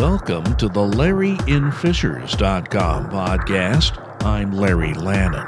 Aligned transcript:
Welcome 0.00 0.56
to 0.56 0.66
the 0.66 0.80
LarryInFishers.com 0.80 3.10
podcast. 3.10 4.24
I'm 4.24 4.52
Larry 4.52 4.94
Lannon. 4.94 5.46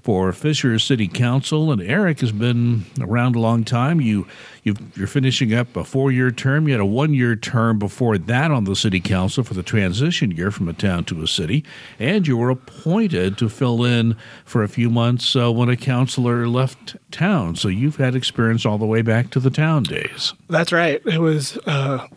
for 0.09 0.33
Fisher 0.33 0.79
City 0.79 1.07
Council, 1.07 1.71
and 1.71 1.79
Eric 1.79 2.21
has 2.21 2.31
been 2.31 2.83
around 2.99 3.35
a 3.35 3.39
long 3.39 3.63
time. 3.63 4.01
You 4.01 4.25
you 4.63 4.75
are 4.99 5.05
finishing 5.05 5.53
up 5.53 5.75
a 5.75 5.83
four 5.83 6.11
year 6.11 6.31
term. 6.31 6.67
You 6.67 6.73
had 6.73 6.81
a 6.81 6.85
one 6.85 7.13
year 7.13 7.35
term 7.35 7.77
before 7.77 8.17
that 8.17 8.49
on 8.49 8.63
the 8.63 8.75
City 8.75 8.99
Council 8.99 9.43
for 9.43 9.53
the 9.53 9.61
transition 9.61 10.31
year 10.31 10.49
from 10.49 10.67
a 10.67 10.73
town 10.73 11.03
to 11.03 11.21
a 11.21 11.27
city, 11.27 11.63
and 11.99 12.25
you 12.25 12.37
were 12.37 12.49
appointed 12.49 13.37
to 13.37 13.49
fill 13.49 13.83
in 13.83 14.15
for 14.45 14.63
a 14.63 14.67
few 14.67 14.89
months 14.89 15.35
uh, 15.35 15.51
when 15.51 15.69
a 15.69 15.77
councilor 15.77 16.47
left 16.47 16.97
town. 17.11 17.55
So 17.55 17.67
you've 17.67 17.97
had 17.97 18.15
experience 18.15 18.65
all 18.65 18.79
the 18.79 18.87
way 18.87 19.03
back 19.03 19.29
to 19.29 19.39
the 19.39 19.51
town 19.51 19.83
days. 19.83 20.33
That's 20.49 20.71
right. 20.71 20.99
It 21.05 21.19
was. 21.19 21.59
Uh 21.67 22.07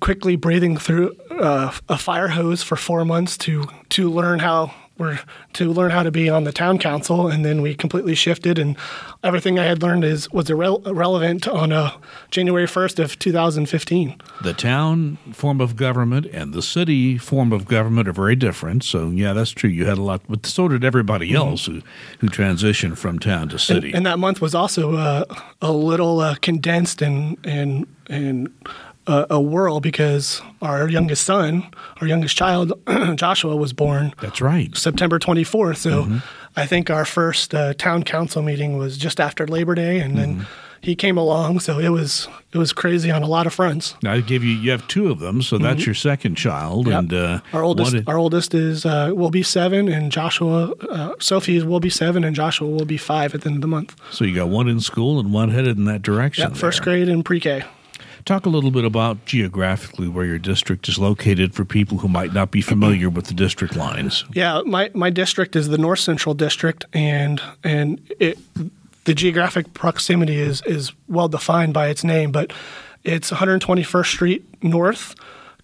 quickly 0.00 0.36
breathing 0.36 0.76
through 0.76 1.16
uh, 1.30 1.72
a 1.88 1.96
fire 1.96 2.28
hose 2.28 2.62
for 2.62 2.76
four 2.76 3.06
months 3.06 3.38
to 3.38 3.64
to 3.88 4.10
learn 4.10 4.38
how 4.38 4.70
were 4.98 5.18
to 5.54 5.72
learn 5.72 5.90
how 5.90 6.02
to 6.02 6.10
be 6.10 6.28
on 6.28 6.44
the 6.44 6.52
town 6.52 6.78
council, 6.78 7.28
and 7.28 7.44
then 7.44 7.62
we 7.62 7.74
completely 7.74 8.14
shifted, 8.14 8.58
and 8.58 8.76
everything 9.22 9.58
I 9.58 9.64
had 9.64 9.82
learned 9.82 10.04
is 10.04 10.30
was 10.30 10.46
irre- 10.46 10.86
irrelevant 10.86 11.48
on 11.48 11.72
uh, 11.72 11.92
January 12.30 12.66
first 12.66 12.98
of 12.98 13.18
2015. 13.18 14.20
The 14.42 14.54
town 14.54 15.16
form 15.32 15.60
of 15.60 15.76
government 15.76 16.26
and 16.26 16.52
the 16.52 16.62
city 16.62 17.18
form 17.18 17.52
of 17.52 17.66
government 17.66 18.08
are 18.08 18.12
very 18.12 18.36
different. 18.36 18.84
So 18.84 19.10
yeah, 19.10 19.32
that's 19.32 19.50
true. 19.50 19.70
You 19.70 19.86
had 19.86 19.98
a 19.98 20.02
lot, 20.02 20.22
but 20.28 20.46
so 20.46 20.68
did 20.68 20.84
everybody 20.84 21.28
mm-hmm. 21.28 21.36
else 21.36 21.66
who 21.66 21.82
who 22.18 22.28
transitioned 22.28 22.96
from 22.96 23.18
town 23.18 23.48
to 23.48 23.58
city. 23.58 23.88
And, 23.88 23.96
and 23.96 24.06
that 24.06 24.18
month 24.18 24.40
was 24.40 24.54
also 24.54 24.94
uh, 24.94 25.24
a 25.60 25.72
little 25.72 26.20
uh, 26.20 26.36
condensed 26.36 27.02
and 27.02 27.36
and 27.44 27.86
and 28.08 28.52
a, 29.06 29.26
a 29.30 29.40
whirl 29.40 29.80
because 29.80 30.42
our 30.62 30.88
youngest 30.88 31.24
son, 31.24 31.66
our 32.00 32.06
youngest 32.06 32.36
child, 32.36 32.72
Joshua, 33.16 33.56
was 33.56 33.72
born. 33.72 34.14
That's 34.20 34.40
right. 34.40 34.74
September 34.76 35.18
24th. 35.18 35.76
So 35.76 36.04
mm-hmm. 36.04 36.18
I 36.56 36.66
think 36.66 36.90
our 36.90 37.04
first 37.04 37.54
uh, 37.54 37.74
town 37.74 38.04
council 38.04 38.42
meeting 38.42 38.78
was 38.78 38.96
just 38.96 39.20
after 39.20 39.46
Labor 39.46 39.74
Day, 39.74 40.00
and 40.00 40.16
mm-hmm. 40.16 40.38
then 40.38 40.46
he 40.80 40.94
came 40.94 41.16
along. 41.16 41.60
So 41.60 41.78
it 41.78 41.88
was 41.88 42.28
it 42.52 42.58
was 42.58 42.72
crazy 42.72 43.10
on 43.10 43.22
a 43.22 43.26
lot 43.26 43.46
of 43.46 43.54
fronts. 43.54 43.96
Now 44.02 44.12
I 44.12 44.20
give 44.20 44.44
you 44.44 44.52
you 44.52 44.70
have 44.70 44.86
two 44.86 45.10
of 45.10 45.18
them, 45.18 45.42
so 45.42 45.58
that's 45.58 45.80
mm-hmm. 45.80 45.88
your 45.88 45.94
second 45.94 46.36
child, 46.36 46.86
yep. 46.86 46.98
and 47.00 47.14
uh, 47.14 47.40
our 47.52 47.62
oldest 47.62 47.96
our 48.06 48.16
oldest 48.16 48.54
is 48.54 48.86
uh, 48.86 49.10
will 49.14 49.30
be 49.30 49.42
seven, 49.42 49.88
and 49.88 50.12
Joshua 50.12 50.72
uh, 50.90 51.14
Sophie 51.18 51.62
will 51.62 51.80
be 51.80 51.90
seven, 51.90 52.22
and 52.22 52.36
Joshua 52.36 52.68
will 52.68 52.84
be 52.84 52.98
five 52.98 53.34
at 53.34 53.42
the 53.42 53.48
end 53.48 53.56
of 53.56 53.62
the 53.62 53.68
month. 53.68 53.96
So 54.10 54.24
you 54.24 54.34
got 54.34 54.48
one 54.48 54.68
in 54.68 54.80
school 54.80 55.18
and 55.18 55.32
one 55.32 55.50
headed 55.50 55.76
in 55.76 55.84
that 55.86 56.02
direction. 56.02 56.50
Yeah, 56.50 56.54
first 56.54 56.82
grade 56.82 57.08
and 57.08 57.24
pre 57.24 57.40
K. 57.40 57.64
Talk 58.24 58.46
a 58.46 58.48
little 58.48 58.70
bit 58.70 58.84
about 58.84 59.26
geographically 59.26 60.08
where 60.08 60.24
your 60.24 60.38
district 60.38 60.88
is 60.88 60.98
located 60.98 61.54
for 61.54 61.66
people 61.66 61.98
who 61.98 62.08
might 62.08 62.32
not 62.32 62.50
be 62.50 62.62
familiar 62.62 63.10
with 63.10 63.26
the 63.26 63.34
district 63.34 63.76
lines. 63.76 64.24
Yeah, 64.32 64.62
my, 64.64 64.90
my 64.94 65.10
district 65.10 65.54
is 65.56 65.68
the 65.68 65.76
North 65.76 65.98
Central 65.98 66.34
District, 66.34 66.86
and 66.94 67.42
and 67.62 68.00
it, 68.18 68.38
the 69.04 69.12
geographic 69.12 69.74
proximity 69.74 70.36
is 70.36 70.62
is 70.62 70.92
well 71.06 71.28
defined 71.28 71.74
by 71.74 71.88
its 71.88 72.02
name, 72.02 72.32
but 72.32 72.52
it's 73.02 73.30
121st 73.30 74.06
Street 74.06 74.64
North, 74.64 75.14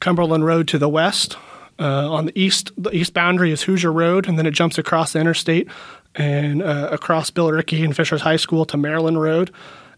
Cumberland 0.01 0.45
Road 0.45 0.69
to 0.69 0.79
the 0.79 0.89
west. 0.89 1.39
Uh, 1.79 2.13
on 2.13 2.27
the 2.27 2.39
east, 2.39 2.73
the 2.77 2.95
east 2.95 3.15
boundary 3.15 3.53
is 3.53 3.63
Hoosier 3.63 3.91
Road, 3.91 4.29
and 4.29 4.39
then 4.39 4.45
it 4.45 4.51
jumps 4.51 4.77
across 4.77 5.15
the 5.15 5.19
interstate 5.19 5.67
and 6.15 6.63
uh, 6.63 6.91
across 6.93 7.31
Billericay 7.31 7.83
and 7.83 7.97
Fishers 7.97 8.21
High 8.21 8.37
School 8.37 8.67
to 8.67 8.77
Marilyn 8.77 9.17
Road. 9.17 9.51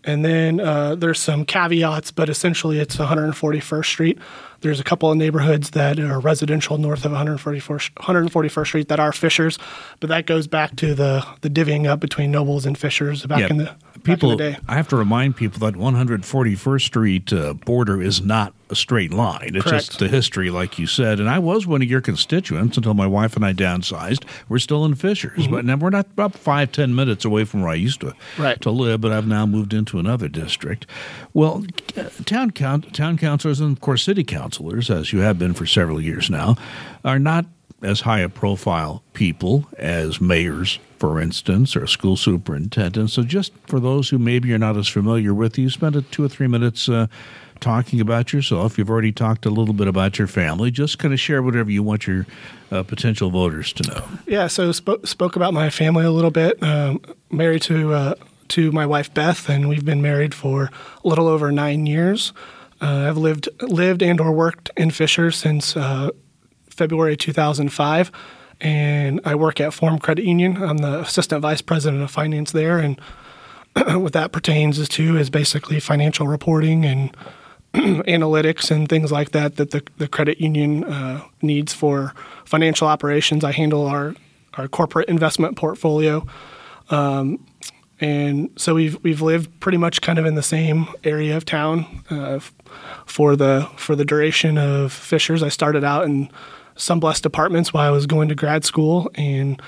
And 0.04 0.24
then 0.24 0.58
uh, 0.58 0.96
there's 0.96 1.20
some 1.20 1.44
caveats, 1.44 2.10
but 2.10 2.28
essentially 2.28 2.78
it's 2.78 2.96
141st 2.96 3.84
Street. 3.84 4.18
There's 4.60 4.80
a 4.80 4.84
couple 4.84 5.10
of 5.10 5.16
neighborhoods 5.16 5.70
that 5.70 5.98
are 5.98 6.20
residential 6.20 6.78
north 6.78 7.04
of 7.04 7.12
141st, 7.12 7.94
141st 7.94 8.66
Street 8.66 8.88
that 8.88 9.00
are 9.00 9.12
Fishers, 9.12 9.58
but 10.00 10.08
that 10.08 10.26
goes 10.26 10.46
back 10.46 10.76
to 10.76 10.94
the 10.94 11.24
the 11.40 11.50
divvying 11.50 11.86
up 11.86 12.00
between 12.00 12.30
Nobles 12.30 12.66
and 12.66 12.76
Fishers 12.76 13.26
back 13.26 13.40
yeah, 13.40 13.48
in 13.50 13.56
the 13.58 13.76
people. 14.04 14.40
I 14.68 14.74
have 14.74 14.88
to 14.88 14.96
remind 14.96 15.36
people 15.36 15.60
that 15.60 15.78
141st 15.78 16.82
Street 16.82 17.32
uh, 17.32 17.54
border 17.54 18.00
is 18.00 18.20
not 18.20 18.54
a 18.70 18.74
straight 18.74 19.12
line. 19.12 19.50
It's 19.54 19.64
Correct. 19.64 19.86
just 19.86 19.98
the 19.98 20.08
history, 20.08 20.50
like 20.50 20.78
you 20.78 20.86
said. 20.86 21.20
And 21.20 21.28
I 21.28 21.38
was 21.38 21.66
one 21.66 21.82
of 21.82 21.88
your 21.88 22.00
constituents 22.00 22.76
until 22.76 22.94
my 22.94 23.06
wife 23.06 23.36
and 23.36 23.44
I 23.44 23.52
downsized. 23.52 24.24
We're 24.48 24.58
still 24.58 24.84
in 24.84 24.94
Fishers, 24.94 25.42
mm-hmm. 25.42 25.52
but 25.52 25.64
now 25.64 25.76
we're 25.76 25.90
not 25.90 26.06
about 26.06 26.34
five 26.34 26.72
ten 26.72 26.94
minutes 26.94 27.24
away 27.24 27.44
from 27.44 27.60
where 27.62 27.70
I 27.70 27.74
used 27.74 28.00
to 28.00 28.14
right. 28.38 28.60
to 28.62 28.70
live. 28.70 29.00
But 29.00 29.12
I've 29.12 29.26
now 29.26 29.46
moved 29.46 29.74
into 29.74 29.98
another 29.98 30.28
district. 30.28 30.86
Well, 31.34 31.64
uh, 31.96 32.08
town 32.24 32.52
count, 32.52 32.94
town 32.94 33.18
councilors 33.18 33.60
and 33.60 33.76
of 33.76 33.80
course 33.80 34.02
city 34.02 34.24
councilors, 34.24 34.90
as 34.90 35.12
you 35.12 35.20
have 35.20 35.38
been 35.38 35.52
for 35.52 35.66
several 35.66 36.00
years 36.00 36.30
now, 36.30 36.56
are 37.04 37.18
not 37.18 37.44
as 37.82 38.00
high 38.00 38.20
a 38.20 38.28
profile 38.28 39.02
people 39.12 39.68
as 39.78 40.20
mayors, 40.20 40.78
for 40.98 41.20
instance, 41.20 41.74
or 41.76 41.86
school 41.86 42.16
superintendents. 42.16 43.14
So, 43.14 43.22
just 43.22 43.52
for 43.66 43.80
those 43.80 44.08
who 44.08 44.18
maybe 44.18 44.52
are 44.52 44.58
not 44.58 44.76
as 44.76 44.88
familiar 44.88 45.34
with 45.34 45.58
you, 45.58 45.70
spend 45.70 45.96
a 45.96 46.02
two 46.02 46.24
or 46.24 46.28
three 46.28 46.46
minutes 46.46 46.88
uh, 46.88 47.06
talking 47.62 48.00
about 48.00 48.32
yourself. 48.32 48.76
You've 48.76 48.90
already 48.90 49.12
talked 49.12 49.46
a 49.46 49.50
little 49.50 49.72
bit 49.72 49.88
about 49.88 50.18
your 50.18 50.28
family. 50.28 50.70
Just 50.70 50.98
kind 50.98 51.14
of 51.14 51.20
share 51.20 51.42
whatever 51.42 51.70
you 51.70 51.82
want 51.82 52.06
your 52.06 52.26
uh, 52.70 52.82
potential 52.82 53.30
voters 53.30 53.72
to 53.74 53.90
know. 53.90 54.04
Yeah, 54.26 54.48
so 54.48 54.72
spoke 54.72 55.06
spoke 55.06 55.36
about 55.36 55.54
my 55.54 55.70
family 55.70 56.04
a 56.04 56.10
little 56.10 56.30
bit. 56.30 56.62
Um, 56.62 57.00
married 57.30 57.62
to 57.62 57.94
uh, 57.94 58.14
to 58.48 58.72
my 58.72 58.84
wife 58.84 59.14
Beth, 59.14 59.48
and 59.48 59.68
we've 59.68 59.84
been 59.84 60.02
married 60.02 60.34
for 60.34 60.70
a 61.04 61.08
little 61.08 61.28
over 61.28 61.50
nine 61.50 61.86
years. 61.86 62.32
Uh, 62.80 63.06
I've 63.08 63.16
lived 63.16 63.48
lived 63.60 64.02
and 64.02 64.20
or 64.20 64.32
worked 64.32 64.70
in 64.76 64.90
Fisher 64.90 65.30
since 65.30 65.76
uh, 65.76 66.10
February 66.72 67.16
2005, 67.16 68.10
and 68.60 69.20
I 69.24 69.34
work 69.34 69.60
at 69.60 69.74
Forum 69.74 69.98
Credit 69.98 70.24
Union. 70.24 70.62
I'm 70.62 70.78
the 70.78 71.00
assistant 71.00 71.42
vice 71.42 71.62
president 71.62 72.02
of 72.02 72.10
finance 72.10 72.52
there, 72.52 72.78
and 72.78 73.00
what 74.00 74.12
that 74.12 74.32
pertains 74.32 74.78
is 74.78 74.88
to 74.90 75.16
is 75.16 75.30
basically 75.30 75.80
financial 75.80 76.26
reporting 76.26 76.84
and 76.84 77.16
analytics 77.74 78.70
and 78.70 78.88
things 78.88 79.10
like 79.10 79.30
that 79.30 79.56
that 79.56 79.70
the, 79.70 79.82
the 79.96 80.06
credit 80.06 80.40
union 80.40 80.84
uh, 80.84 81.24
needs 81.40 81.72
for 81.72 82.12
financial 82.44 82.86
operations. 82.86 83.44
I 83.44 83.52
handle 83.52 83.86
our 83.86 84.14
our 84.54 84.68
corporate 84.68 85.08
investment 85.08 85.56
portfolio. 85.56 86.26
Um, 86.90 87.44
and 88.00 88.50
so 88.56 88.74
we've 88.74 89.02
we've 89.02 89.22
lived 89.22 89.60
pretty 89.60 89.78
much 89.78 90.00
kind 90.00 90.18
of 90.18 90.26
in 90.26 90.34
the 90.34 90.42
same 90.42 90.86
area 91.04 91.36
of 91.36 91.44
town 91.44 91.86
uh, 92.10 92.40
for 93.06 93.36
the 93.36 93.68
for 93.76 93.94
the 93.94 94.04
duration 94.04 94.58
of 94.58 94.92
Fishers. 94.92 95.42
I 95.42 95.48
started 95.48 95.84
out 95.84 96.04
in 96.04 96.28
Sunblest 96.82 97.24
Apartments 97.24 97.72
while 97.72 97.86
I 97.86 97.90
was 97.90 98.06
going 98.06 98.28
to 98.28 98.34
grad 98.34 98.64
school, 98.64 99.10
and 99.14 99.60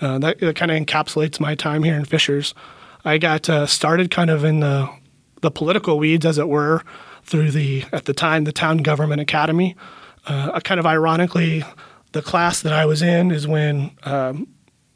uh, 0.00 0.18
that, 0.20 0.38
that 0.38 0.56
kind 0.56 0.70
of 0.70 0.78
encapsulates 0.78 1.40
my 1.40 1.54
time 1.54 1.82
here 1.82 1.96
in 1.96 2.04
Fishers. 2.04 2.54
I 3.04 3.18
got 3.18 3.48
uh, 3.48 3.66
started 3.66 4.10
kind 4.10 4.30
of 4.30 4.44
in 4.44 4.60
the 4.60 4.88
the 5.40 5.50
political 5.50 5.98
weeds, 5.98 6.26
as 6.26 6.36
it 6.36 6.48
were, 6.48 6.82
through 7.24 7.50
the 7.50 7.84
at 7.92 8.04
the 8.04 8.12
time 8.12 8.44
the 8.44 8.52
town 8.52 8.78
government 8.78 9.20
academy. 9.20 9.76
Uh, 10.26 10.60
kind 10.60 10.78
of 10.78 10.86
ironically, 10.86 11.64
the 12.12 12.22
class 12.22 12.60
that 12.62 12.72
I 12.72 12.84
was 12.84 13.02
in 13.02 13.30
is 13.30 13.48
when 13.48 13.90
um, 14.02 14.46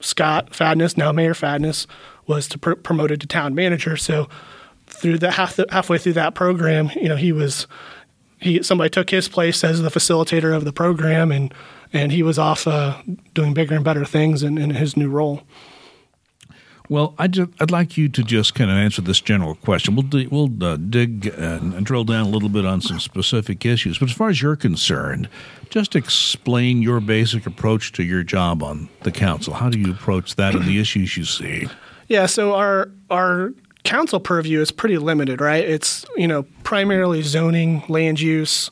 Scott 0.01 0.55
Fadness, 0.55 0.97
now 0.97 1.13
Mayor 1.13 1.35
Fadness, 1.35 1.87
was 2.27 2.47
to 2.49 2.59
pr- 2.59 2.75
promoted 2.75 3.21
to 3.23 3.27
town 3.27 3.55
manager. 3.55 3.97
So 3.97 4.29
through 4.87 5.19
the 5.19 5.31
half 5.31 5.57
the, 5.57 5.67
halfway 5.71 5.99
through 5.99 6.13
that 6.15 6.35
program, 6.35 6.91
you 6.95 7.09
know, 7.09 7.17
he 7.17 7.33
was 7.33 7.67
he 8.45 8.63
somebody 8.63 8.91
took 8.91 9.11
his 9.11 9.27
place 9.27 9.65
as 9.65 9.81
the 9.81 9.89
facilitator 9.89 10.55
of 10.55 10.65
the 10.65 10.73
program, 10.73 11.33
and 11.33 11.53
and 11.93 12.13
he 12.13 12.23
was 12.23 12.39
off 12.39 12.67
uh, 12.67 13.01
doing 13.33 13.55
bigger 13.55 13.75
and 13.75 13.85
better 13.85 14.05
things 14.05 14.43
in, 14.43 14.59
in 14.59 14.71
his 14.71 14.97
new 14.97 15.09
role. 15.09 15.43
Well, 16.91 17.15
I'd, 17.19 17.33
just, 17.33 17.51
I'd 17.61 17.71
like 17.71 17.97
you 17.97 18.11
to 18.11 18.23
just 18.23 18.55
kind 18.55 18.71
of 18.71 18.77
answer 18.77 19.01
this 19.01 19.19
general 19.19 19.55
question. 19.55 19.97
We'll 19.97 20.29
we'll 20.31 20.63
uh, 20.63 20.77
dig 20.77 21.29
and, 21.29 21.73
and, 21.73 21.87
drill 21.87 22.05
down 22.05 22.27
a 22.27 22.29
little 22.29 22.51
bit 22.51 22.67
on 22.67 22.83
some 22.83 23.01
specific 23.01 23.65
issues. 23.65 23.99
But 23.99 24.11
as 24.11 24.15
far 24.15 24.29
as 24.29 24.43
you're 24.43 24.57
concerned, 24.57 25.31
just 25.71 25.97
explain 25.97 26.83
your 26.83 27.01
basic 27.01 27.47
approach 27.47 27.93
to 27.93 28.03
your 28.03 28.23
job 28.23 28.63
on 28.63 28.91
the 29.01 29.11
council. 29.11 29.55
How 29.55 29.71
do 29.71 29.79
you 29.79 29.93
approach 29.93 30.37
that 30.37 30.55
and 30.55 30.67
the 30.67 30.79
issues 30.79 31.17
you 31.17 31.25
see? 31.25 31.69
Yeah, 32.09 32.27
so 32.27 32.53
our 32.55 32.91
our 33.09 33.55
council 33.85 34.19
purview 34.19 34.61
is 34.61 34.71
pretty 34.71 34.99
limited, 34.99 35.41
right? 35.41 35.65
It's 35.65 36.05
you 36.17 36.27
know 36.27 36.45
primarily 36.65 37.23
zoning, 37.23 37.85
land 37.89 38.21
use, 38.21 38.71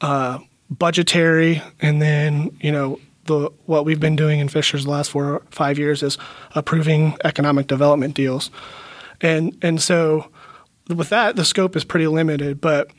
uh, 0.00 0.38
budgetary, 0.70 1.62
and 1.80 2.00
then 2.00 2.56
you 2.60 2.70
know 2.70 3.00
the 3.24 3.50
what 3.66 3.84
we've 3.84 4.00
been 4.00 4.16
doing 4.16 4.40
in 4.40 4.48
Fishers 4.48 4.84
the 4.84 4.90
last 4.90 5.10
four 5.10 5.34
or 5.34 5.42
five 5.50 5.78
years 5.78 6.02
is 6.02 6.18
approving 6.54 7.16
economic 7.24 7.66
development 7.66 8.14
deals, 8.14 8.50
and 9.20 9.56
and 9.62 9.82
so 9.82 10.30
with 10.88 11.08
that 11.08 11.36
the 11.36 11.44
scope 11.44 11.74
is 11.76 11.84
pretty 11.84 12.06
limited. 12.06 12.60
But 12.60 12.90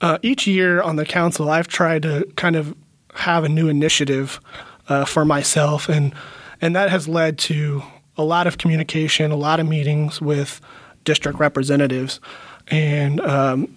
uh, 0.00 0.18
each 0.22 0.46
year 0.46 0.80
on 0.80 0.96
the 0.96 1.04
council, 1.04 1.50
I've 1.50 1.68
tried 1.68 2.02
to 2.02 2.26
kind 2.36 2.56
of 2.56 2.74
have 3.14 3.44
a 3.44 3.48
new 3.48 3.68
initiative 3.68 4.40
uh, 4.88 5.04
for 5.04 5.24
myself, 5.24 5.88
and 5.88 6.14
and 6.60 6.76
that 6.76 6.90
has 6.90 7.08
led 7.08 7.38
to 7.38 7.82
a 8.16 8.24
lot 8.24 8.46
of 8.46 8.58
communication, 8.58 9.30
a 9.30 9.36
lot 9.36 9.60
of 9.60 9.66
meetings 9.66 10.20
with 10.20 10.60
district 11.04 11.38
representatives, 11.38 12.20
and 12.68 13.20
um, 13.20 13.76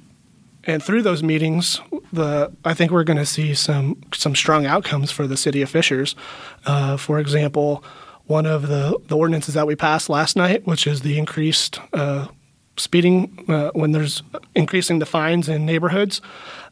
and 0.66 0.82
through 0.82 1.02
those 1.02 1.24
meetings, 1.24 1.82
the 2.12 2.52
I 2.64 2.74
think 2.74 2.92
we're 2.92 3.04
going 3.04 3.18
to 3.18 3.26
see 3.26 3.54
some 3.54 4.02
some 4.14 4.36
strong 4.36 4.66
outcomes 4.66 5.12
for 5.12 5.28
the 5.28 5.38
city 5.38 5.62
of 5.62 5.70
Fishers. 5.70 6.16
Uh, 6.66 6.98
for 6.98 7.20
example, 7.20 7.84
one 8.26 8.46
of 8.46 8.68
the, 8.68 8.98
the 9.08 9.18
ordinances 9.18 9.54
that 9.54 9.68
we 9.68 9.76
passed 9.76 10.10
last 10.10 10.36
night, 10.36 10.66
which 10.66 10.88
is 10.88 11.02
the 11.02 11.18
increased 11.18 11.80
uh, 11.94 12.28
speeding 12.78 13.44
uh, 13.48 13.72
when 13.74 13.92
there's 13.92 14.24
increasing 14.56 15.00
the 15.00 15.06
fines 15.06 15.50
in 15.50 15.66
neighborhoods. 15.66 16.22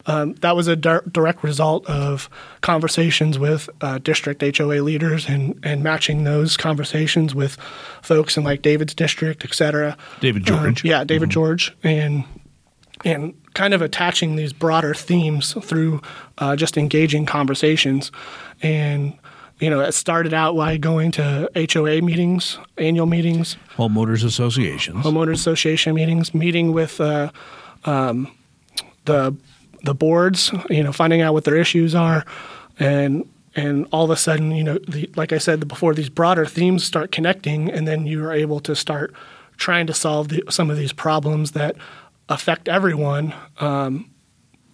Um, 0.06 0.33
that 0.36 0.56
was 0.56 0.68
a 0.68 0.75
di- 0.75 1.01
direct 1.12 1.44
result 1.44 1.86
of 1.88 2.30
conversations 2.62 3.38
with 3.38 3.69
uh, 3.81 4.00
district 4.00 4.42
HOA 4.57 4.81
leaders 4.81 5.27
and, 5.27 5.59
and 5.63 5.83
matching 5.83 6.24
those 6.24 6.57
conversations 6.57 7.36
with 7.36 7.57
folks 8.01 8.38
in 8.38 8.44
like 8.44 8.62
David's 8.62 8.94
district, 8.94 9.45
et 9.45 9.53
cetera. 9.53 9.98
David 10.19 10.45
George. 10.45 10.86
Uh, 10.86 10.89
yeah, 10.89 11.03
David 11.03 11.30
mm-hmm. 11.30 11.33
George. 11.33 11.75
And 11.83 12.24
and 13.03 13.33
kind 13.53 13.74
of 13.74 13.81
attaching 13.81 14.36
these 14.36 14.53
broader 14.53 14.94
themes 14.94 15.53
through 15.53 16.01
uh, 16.38 16.56
just 16.56 16.77
engaging 16.77 17.25
conversations. 17.25 18.12
And 18.62 19.18
you 19.59 19.69
know, 19.69 19.80
it 19.80 19.92
started 19.92 20.33
out 20.33 20.56
by 20.56 20.77
going 20.77 21.12
to 21.12 21.50
HOA 21.56 22.01
meetings, 22.01 22.57
annual 22.80 23.06
meetings, 23.06 23.57
homeowners 23.75 24.24
associations, 24.24 25.06
homeowners 25.06 25.33
association 25.33 25.94
meetings, 25.94 26.33
meeting 26.33 26.74
with 26.74 27.00
uh, 27.00 27.31
um, 27.86 28.31
the 29.06 29.36
the 29.83 29.94
boards, 29.94 30.51
you 30.69 30.83
know, 30.83 30.92
finding 30.92 31.22
out 31.22 31.33
what 31.33 31.44
their 31.44 31.56
issues 31.56 31.95
are, 31.95 32.25
and 32.80 33.28
and 33.56 33.88
all 33.92 34.06
of 34.06 34.10
a 34.12 34.16
sudden, 34.16 34.51
you 34.51 34.63
know, 34.63 34.78
the, 34.88 35.10
like 35.16 35.33
I 35.33 35.38
said 35.38 35.68
before, 35.68 35.94
these 35.94 36.10
broader 36.10 36.45
themes 36.45 36.83
start 36.83 37.12
connecting, 37.12 37.69
and 37.69 37.88
then 37.88 38.06
you 38.06 38.24
are 38.25 38.31
able 38.31 38.60
to 38.62 38.75
start 38.75 39.13
trying 39.57 39.88
to 39.88 39.94
solve 39.94 40.30
the, 40.30 40.44
some 40.50 40.69
of 40.69 40.78
these 40.78 40.94
problems 40.94 41.51
that 41.51 41.75
affect 42.30 42.69
everyone. 42.69 43.33
Um, 43.60 44.10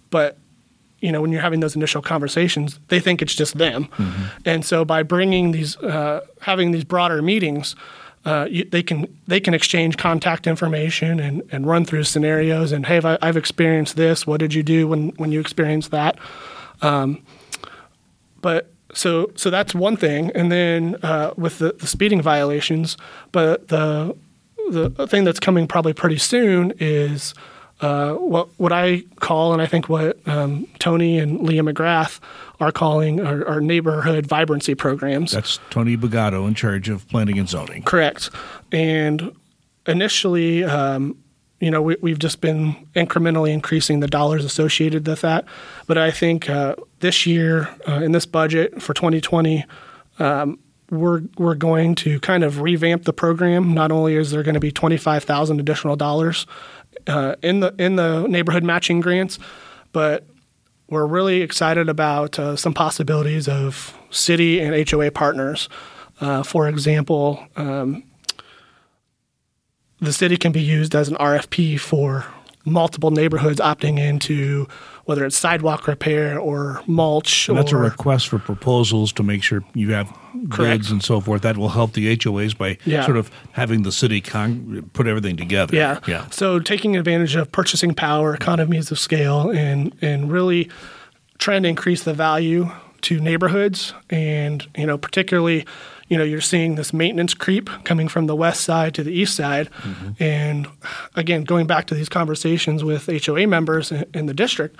but 0.09 0.37
you 0.99 1.11
know, 1.11 1.21
when 1.21 1.31
you're 1.31 1.41
having 1.41 1.59
those 1.59 1.75
initial 1.75 2.01
conversations, 2.01 2.79
they 2.87 2.99
think 2.99 3.21
it's 3.21 3.35
just 3.35 3.57
them, 3.57 3.85
mm-hmm. 3.85 4.23
and 4.45 4.65
so 4.65 4.83
by 4.85 5.03
bringing 5.03 5.51
these, 5.51 5.77
uh, 5.77 6.21
having 6.41 6.71
these 6.71 6.83
broader 6.83 7.21
meetings, 7.21 7.75
uh, 8.25 8.47
you, 8.49 8.65
they 8.65 8.83
can 8.83 9.17
they 9.27 9.39
can 9.39 9.53
exchange 9.53 9.97
contact 9.97 10.47
information 10.47 11.19
and, 11.19 11.41
and 11.51 11.65
run 11.65 11.85
through 11.85 12.03
scenarios 12.03 12.71
and 12.71 12.85
hey, 12.85 12.99
I, 13.03 13.25
have 13.25 13.37
experienced 13.37 13.95
this. 13.95 14.27
What 14.27 14.39
did 14.39 14.53
you 14.53 14.63
do 14.63 14.87
when 14.87 15.09
when 15.17 15.31
you 15.31 15.39
experienced 15.39 15.91
that? 15.91 16.17
Um, 16.81 17.23
but 18.41 18.71
so 18.93 19.31
so 19.35 19.49
that's 19.49 19.73
one 19.73 19.97
thing, 19.97 20.31
and 20.31 20.51
then 20.51 20.97
uh, 21.03 21.33
with 21.37 21.59
the, 21.59 21.73
the 21.73 21.87
speeding 21.87 22.21
violations, 22.21 22.97
but 23.31 23.67
the 23.69 24.15
the 24.69 25.07
thing 25.07 25.23
that's 25.23 25.39
coming 25.39 25.67
probably 25.67 25.93
pretty 25.93 26.17
soon 26.17 26.73
is 26.79 27.33
uh, 27.81 28.13
what 28.13 28.49
what 28.57 28.71
I 28.71 29.03
call, 29.17 29.53
and 29.53 29.61
I 29.61 29.67
think 29.67 29.87
what 29.87 30.17
um, 30.27 30.67
Tony 30.79 31.19
and 31.19 31.41
Leah 31.41 31.61
McGrath 31.61 32.19
are 32.59 32.71
calling 32.71 33.19
our, 33.19 33.47
our, 33.47 33.61
neighborhood 33.61 34.25
vibrancy 34.25 34.73
programs. 34.73 35.31
That's 35.31 35.59
Tony 35.69 35.95
Bagato 35.95 36.47
in 36.47 36.55
charge 36.55 36.89
of 36.89 37.07
planning 37.07 37.37
and 37.37 37.47
zoning. 37.47 37.83
Correct. 37.83 38.31
And 38.71 39.31
initially, 39.85 40.63
um, 40.63 41.15
you 41.59 41.69
know, 41.69 41.81
we, 41.83 42.09
have 42.09 42.19
just 42.19 42.41
been 42.41 42.75
incrementally 42.95 43.51
increasing 43.51 43.99
the 43.99 44.07
dollars 44.07 44.43
associated 44.43 45.07
with 45.07 45.21
that. 45.21 45.45
But 45.85 45.99
I 45.99 46.09
think 46.09 46.49
uh, 46.49 46.75
this 46.99 47.27
year, 47.27 47.69
uh, 47.87 48.01
in 48.03 48.11
this 48.11 48.25
budget 48.25 48.81
for 48.81 48.95
2020, 48.95 49.65
um, 50.17 50.57
we're 50.89 51.21
we're 51.37 51.55
going 51.55 51.95
to 51.95 52.19
kind 52.21 52.43
of 52.43 52.61
revamp 52.61 53.03
the 53.03 53.13
program. 53.13 53.73
Not 53.73 53.91
only 53.91 54.15
is 54.15 54.31
there 54.31 54.43
going 54.43 54.53
to 54.53 54.59
be 54.59 54.71
twenty 54.71 54.97
five 54.97 55.23
thousand 55.23 55.59
additional 55.59 55.95
dollars 55.95 56.47
uh, 57.07 57.35
in 57.41 57.59
the 57.59 57.73
in 57.77 57.95
the 57.95 58.27
neighborhood 58.27 58.63
matching 58.63 58.99
grants, 59.01 59.39
but 59.91 60.25
we're 60.89 61.05
really 61.05 61.41
excited 61.41 61.89
about 61.89 62.39
uh, 62.39 62.55
some 62.55 62.73
possibilities 62.73 63.47
of 63.47 63.97
city 64.09 64.59
and 64.59 64.89
HOA 64.89 65.11
partners. 65.11 65.67
Uh, 66.21 66.43
for 66.43 66.67
example, 66.67 67.45
um, 67.55 68.03
the 69.99 70.13
city 70.13 70.37
can 70.37 70.51
be 70.51 70.61
used 70.61 70.95
as 70.95 71.09
an 71.09 71.15
RFP 71.15 71.79
for 71.79 72.25
multiple 72.65 73.11
neighborhoods 73.11 73.59
opting 73.59 73.99
into 73.99 74.67
whether 75.07 75.25
it's 75.25 75.37
sidewalk 75.37 75.87
repair 75.87 76.37
or 76.37 76.81
mulch. 76.85 77.47
And 77.47 77.57
that's 77.57 77.71
or, 77.71 77.77
a 77.77 77.89
request 77.89 78.27
for 78.27 78.39
proposals 78.39 79.13
to 79.13 79.23
make 79.23 79.41
sure 79.41 79.63
you 79.73 79.93
have 79.93 80.11
correct. 80.49 80.79
bids 80.79 80.91
and 80.91 81.01
so 81.01 81.21
forth. 81.21 81.43
That 81.43 81.55
will 81.55 81.69
help 81.69 81.93
the 81.93 82.17
HOAs 82.17 82.57
by 82.57 82.77
yeah. 82.83 83.05
sort 83.05 83.15
of 83.15 83.31
having 83.53 83.83
the 83.83 83.91
city 83.93 84.19
con- 84.19 84.89
put 84.91 85.07
everything 85.07 85.37
together. 85.37 85.73
Yeah. 85.73 86.01
yeah. 86.07 86.27
So 86.29 86.59
taking 86.59 86.97
advantage 86.97 87.35
of 87.35 87.49
purchasing 87.53 87.93
power, 87.93 88.35
economies 88.35 88.91
of 88.91 88.99
scale, 88.99 89.49
and 89.49 89.95
and 90.01 90.29
really 90.29 90.69
trying 91.37 91.63
to 91.63 91.69
increase 91.69 92.03
the 92.03 92.13
value 92.13 92.69
to 93.03 93.21
neighborhoods, 93.21 93.93
and 94.09 94.67
you 94.77 94.85
know 94.85 94.97
particularly 94.97 95.65
you 96.09 96.17
know 96.17 96.23
you're 96.23 96.41
seeing 96.41 96.75
this 96.75 96.93
maintenance 96.93 97.33
creep 97.33 97.69
coming 97.83 98.07
from 98.07 98.27
the 98.27 98.35
west 98.35 98.61
side 98.61 98.93
to 98.95 99.03
the 99.03 99.11
east 99.11 99.35
side 99.35 99.69
mm-hmm. 99.71 100.11
and 100.21 100.67
again 101.15 101.43
going 101.43 101.67
back 101.67 101.87
to 101.87 101.95
these 101.95 102.09
conversations 102.09 102.83
with 102.83 103.09
HOA 103.25 103.47
members 103.47 103.91
in, 103.91 104.05
in 104.13 104.25
the 104.25 104.33
district 104.33 104.79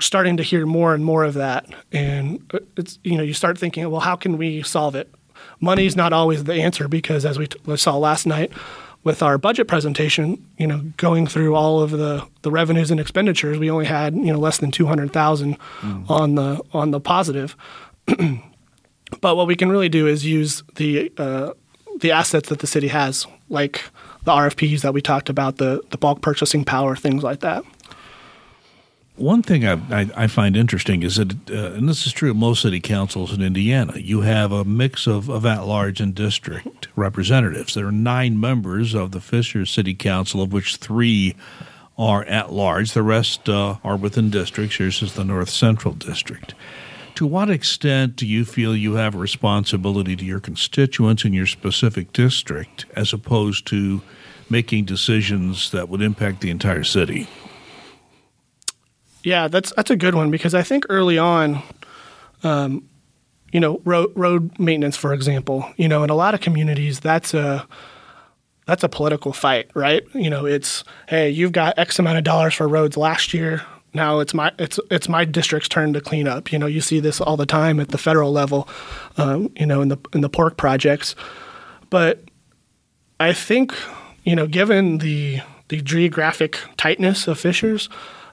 starting 0.00 0.36
to 0.36 0.42
hear 0.42 0.66
more 0.66 0.94
and 0.94 1.04
more 1.04 1.24
of 1.24 1.34
that 1.34 1.66
and 1.92 2.52
it's 2.76 2.98
you 3.04 3.16
know 3.16 3.22
you 3.22 3.34
start 3.34 3.58
thinking 3.58 3.88
well 3.90 4.00
how 4.00 4.16
can 4.16 4.36
we 4.36 4.62
solve 4.62 4.94
it 4.94 5.12
money's 5.60 5.96
not 5.96 6.12
always 6.12 6.44
the 6.44 6.54
answer 6.54 6.88
because 6.88 7.24
as 7.24 7.38
we 7.38 7.46
t- 7.46 7.76
saw 7.76 7.96
last 7.96 8.26
night 8.26 8.52
with 9.04 9.22
our 9.22 9.36
budget 9.36 9.68
presentation, 9.68 10.42
you 10.56 10.66
know, 10.66 10.80
going 10.96 11.26
through 11.26 11.54
all 11.54 11.82
of 11.82 11.90
the, 11.90 12.26
the 12.40 12.50
revenues 12.50 12.90
and 12.90 12.98
expenditures, 12.98 13.58
we 13.58 13.70
only 13.70 13.84
had 13.84 14.14
you 14.14 14.32
know 14.32 14.38
less 14.38 14.58
than 14.58 14.70
two 14.70 14.86
hundred 14.86 15.12
thousand 15.12 15.58
mm. 15.82 16.10
on 16.10 16.34
the 16.34 16.60
on 16.72 16.90
the 16.90 16.98
positive. 16.98 17.54
But 19.20 19.36
what 19.36 19.46
we 19.46 19.56
can 19.56 19.70
really 19.70 19.88
do 19.88 20.06
is 20.06 20.24
use 20.24 20.62
the 20.76 21.12
uh, 21.18 21.52
the 22.00 22.12
assets 22.12 22.48
that 22.48 22.58
the 22.58 22.66
city 22.66 22.88
has, 22.88 23.26
like 23.48 23.84
the 24.24 24.32
RFPs 24.32 24.80
that 24.82 24.92
we 24.92 25.00
talked 25.00 25.28
about, 25.28 25.56
the 25.56 25.82
the 25.90 25.98
bulk 25.98 26.20
purchasing 26.20 26.64
power, 26.64 26.96
things 26.96 27.22
like 27.22 27.40
that. 27.40 27.64
One 29.16 29.42
thing 29.42 29.64
I, 29.64 29.74
I, 29.90 30.10
I, 30.16 30.26
find 30.26 30.56
interesting 30.56 31.04
is 31.04 31.16
that, 31.16 31.48
uh, 31.48 31.74
and 31.74 31.88
this 31.88 32.04
is 32.04 32.12
true 32.12 32.32
of 32.32 32.36
most 32.36 32.62
city 32.62 32.80
councils 32.80 33.32
in 33.32 33.42
Indiana, 33.42 33.96
you 33.96 34.22
have 34.22 34.50
a 34.50 34.64
mix 34.64 35.06
of, 35.06 35.28
of 35.28 35.46
at 35.46 35.68
large 35.68 36.00
and 36.00 36.12
district 36.12 36.88
representatives. 36.96 37.74
There 37.74 37.86
are 37.86 37.92
nine 37.92 38.40
members 38.40 38.92
of 38.92 39.12
the 39.12 39.20
Fisher 39.20 39.66
City 39.66 39.94
Council, 39.94 40.42
of 40.42 40.52
which 40.52 40.76
three 40.76 41.36
are 41.96 42.24
at 42.24 42.52
large. 42.52 42.90
The 42.90 43.04
rest 43.04 43.48
uh, 43.48 43.76
are 43.84 43.96
within 43.96 44.30
districts. 44.30 44.80
Yours 44.80 45.00
is 45.00 45.14
the 45.14 45.24
North 45.24 45.50
Central 45.50 45.94
District. 45.94 46.52
To 47.16 47.26
what 47.26 47.48
extent 47.48 48.16
do 48.16 48.26
you 48.26 48.44
feel 48.44 48.74
you 48.74 48.94
have 48.94 49.14
a 49.14 49.18
responsibility 49.18 50.16
to 50.16 50.24
your 50.24 50.40
constituents 50.40 51.24
in 51.24 51.32
your 51.32 51.46
specific 51.46 52.12
district 52.12 52.86
as 52.96 53.12
opposed 53.12 53.66
to 53.68 54.02
making 54.50 54.84
decisions 54.84 55.70
that 55.70 55.88
would 55.88 56.02
impact 56.02 56.40
the 56.40 56.50
entire 56.50 56.82
city? 56.82 57.28
Yeah, 59.22 59.48
that's 59.48 59.72
that's 59.74 59.90
a 59.90 59.96
good 59.96 60.14
one 60.14 60.30
because 60.30 60.54
I 60.54 60.62
think 60.62 60.84
early 60.88 61.16
on, 61.16 61.62
um, 62.42 62.88
you 63.52 63.60
know, 63.60 63.80
road 63.84 64.12
road 64.16 64.58
maintenance, 64.58 64.96
for 64.96 65.14
example, 65.14 65.70
you 65.76 65.88
know, 65.88 66.02
in 66.02 66.10
a 66.10 66.14
lot 66.14 66.34
of 66.34 66.40
communities, 66.40 67.00
that's 67.00 67.32
a 67.32 67.66
that's 68.66 68.82
a 68.82 68.88
political 68.88 69.32
fight, 69.32 69.70
right? 69.74 70.02
You 70.14 70.30
know, 70.30 70.46
it's 70.46 70.84
hey, 71.08 71.30
you've 71.30 71.52
got 71.52 71.78
X 71.78 71.98
amount 71.98 72.18
of 72.18 72.24
dollars 72.24 72.54
for 72.54 72.68
roads 72.68 72.96
last 72.96 73.32
year. 73.32 73.62
Now 73.94 74.18
it's 74.18 74.34
my 74.34 74.52
it's 74.58 74.78
it's 74.90 75.08
my 75.08 75.24
district's 75.24 75.68
turn 75.68 75.92
to 75.92 76.00
clean 76.00 76.26
up. 76.28 76.52
You 76.52 76.58
know, 76.58 76.66
you 76.66 76.80
see 76.80 77.00
this 77.00 77.20
all 77.20 77.36
the 77.36 77.46
time 77.46 77.80
at 77.80 77.88
the 77.88 77.98
federal 77.98 78.32
level, 78.32 78.68
um, 79.16 79.50
you 79.56 79.66
know, 79.66 79.80
in 79.80 79.88
the 79.88 79.98
in 80.12 80.20
the 80.20 80.28
pork 80.28 80.56
projects. 80.56 81.14
But 81.90 82.24
I 83.20 83.32
think, 83.32 83.72
you 84.24 84.34
know, 84.34 84.46
given 84.46 84.98
the 84.98 85.40
the 85.68 85.80
geographic 85.80 86.58
tightness 86.76 87.28
of 87.28 87.38
Fishers, 87.38 87.88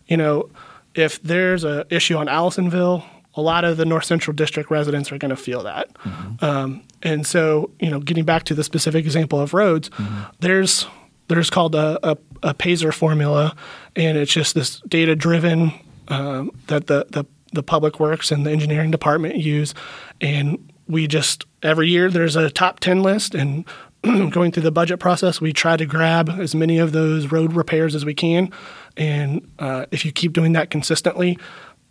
you 0.07 0.17
know, 0.17 0.49
if 0.95 1.21
there's 1.21 1.63
an 1.63 1.83
issue 1.89 2.17
on 2.17 2.27
Allisonville, 2.27 3.03
a 3.35 3.41
lot 3.41 3.63
of 3.63 3.77
the 3.77 3.85
North 3.85 4.05
Central 4.05 4.35
District 4.35 4.69
residents 4.69 5.11
are 5.11 5.17
going 5.17 5.29
to 5.29 5.37
feel 5.37 5.63
that. 5.63 5.93
Mm-hmm. 5.93 6.43
Um, 6.43 6.83
and 7.01 7.25
so, 7.25 7.71
you 7.79 7.89
know, 7.89 7.99
getting 7.99 8.25
back 8.25 8.43
to 8.45 8.53
the 8.53 8.63
specific 8.63 9.05
example 9.05 9.39
of 9.39 9.53
roads, 9.53 9.89
mm-hmm. 9.91 10.23
there's 10.39 10.87
there's 11.31 11.49
called 11.49 11.75
a, 11.75 11.99
a, 12.11 12.17
a, 12.43 12.53
PASER 12.53 12.91
formula, 12.91 13.55
and 13.95 14.17
it's 14.17 14.31
just 14.31 14.53
this 14.53 14.79
data 14.81 15.15
driven 15.15 15.71
um, 16.09 16.51
that 16.67 16.87
the, 16.87 17.05
the 17.09 17.25
the 17.53 17.63
public 17.63 17.99
works 17.99 18.31
and 18.31 18.45
the 18.45 18.51
engineering 18.51 18.91
department 18.91 19.35
use, 19.35 19.73
and 20.19 20.71
we 20.87 21.07
just 21.07 21.45
every 21.63 21.89
year 21.89 22.09
there's 22.09 22.35
a 22.35 22.49
top 22.49 22.79
ten 22.79 23.01
list, 23.01 23.33
and 23.35 23.65
going 24.31 24.51
through 24.51 24.63
the 24.63 24.71
budget 24.71 24.99
process, 24.99 25.39
we 25.39 25.53
try 25.53 25.77
to 25.77 25.85
grab 25.85 26.29
as 26.29 26.55
many 26.55 26.77
of 26.77 26.91
those 26.91 27.31
road 27.31 27.53
repairs 27.53 27.95
as 27.95 28.03
we 28.03 28.13
can. 28.13 28.51
And 28.97 29.47
uh, 29.59 29.85
if 29.91 30.05
you 30.05 30.11
keep 30.11 30.33
doing 30.33 30.53
that 30.53 30.69
consistently, 30.69 31.37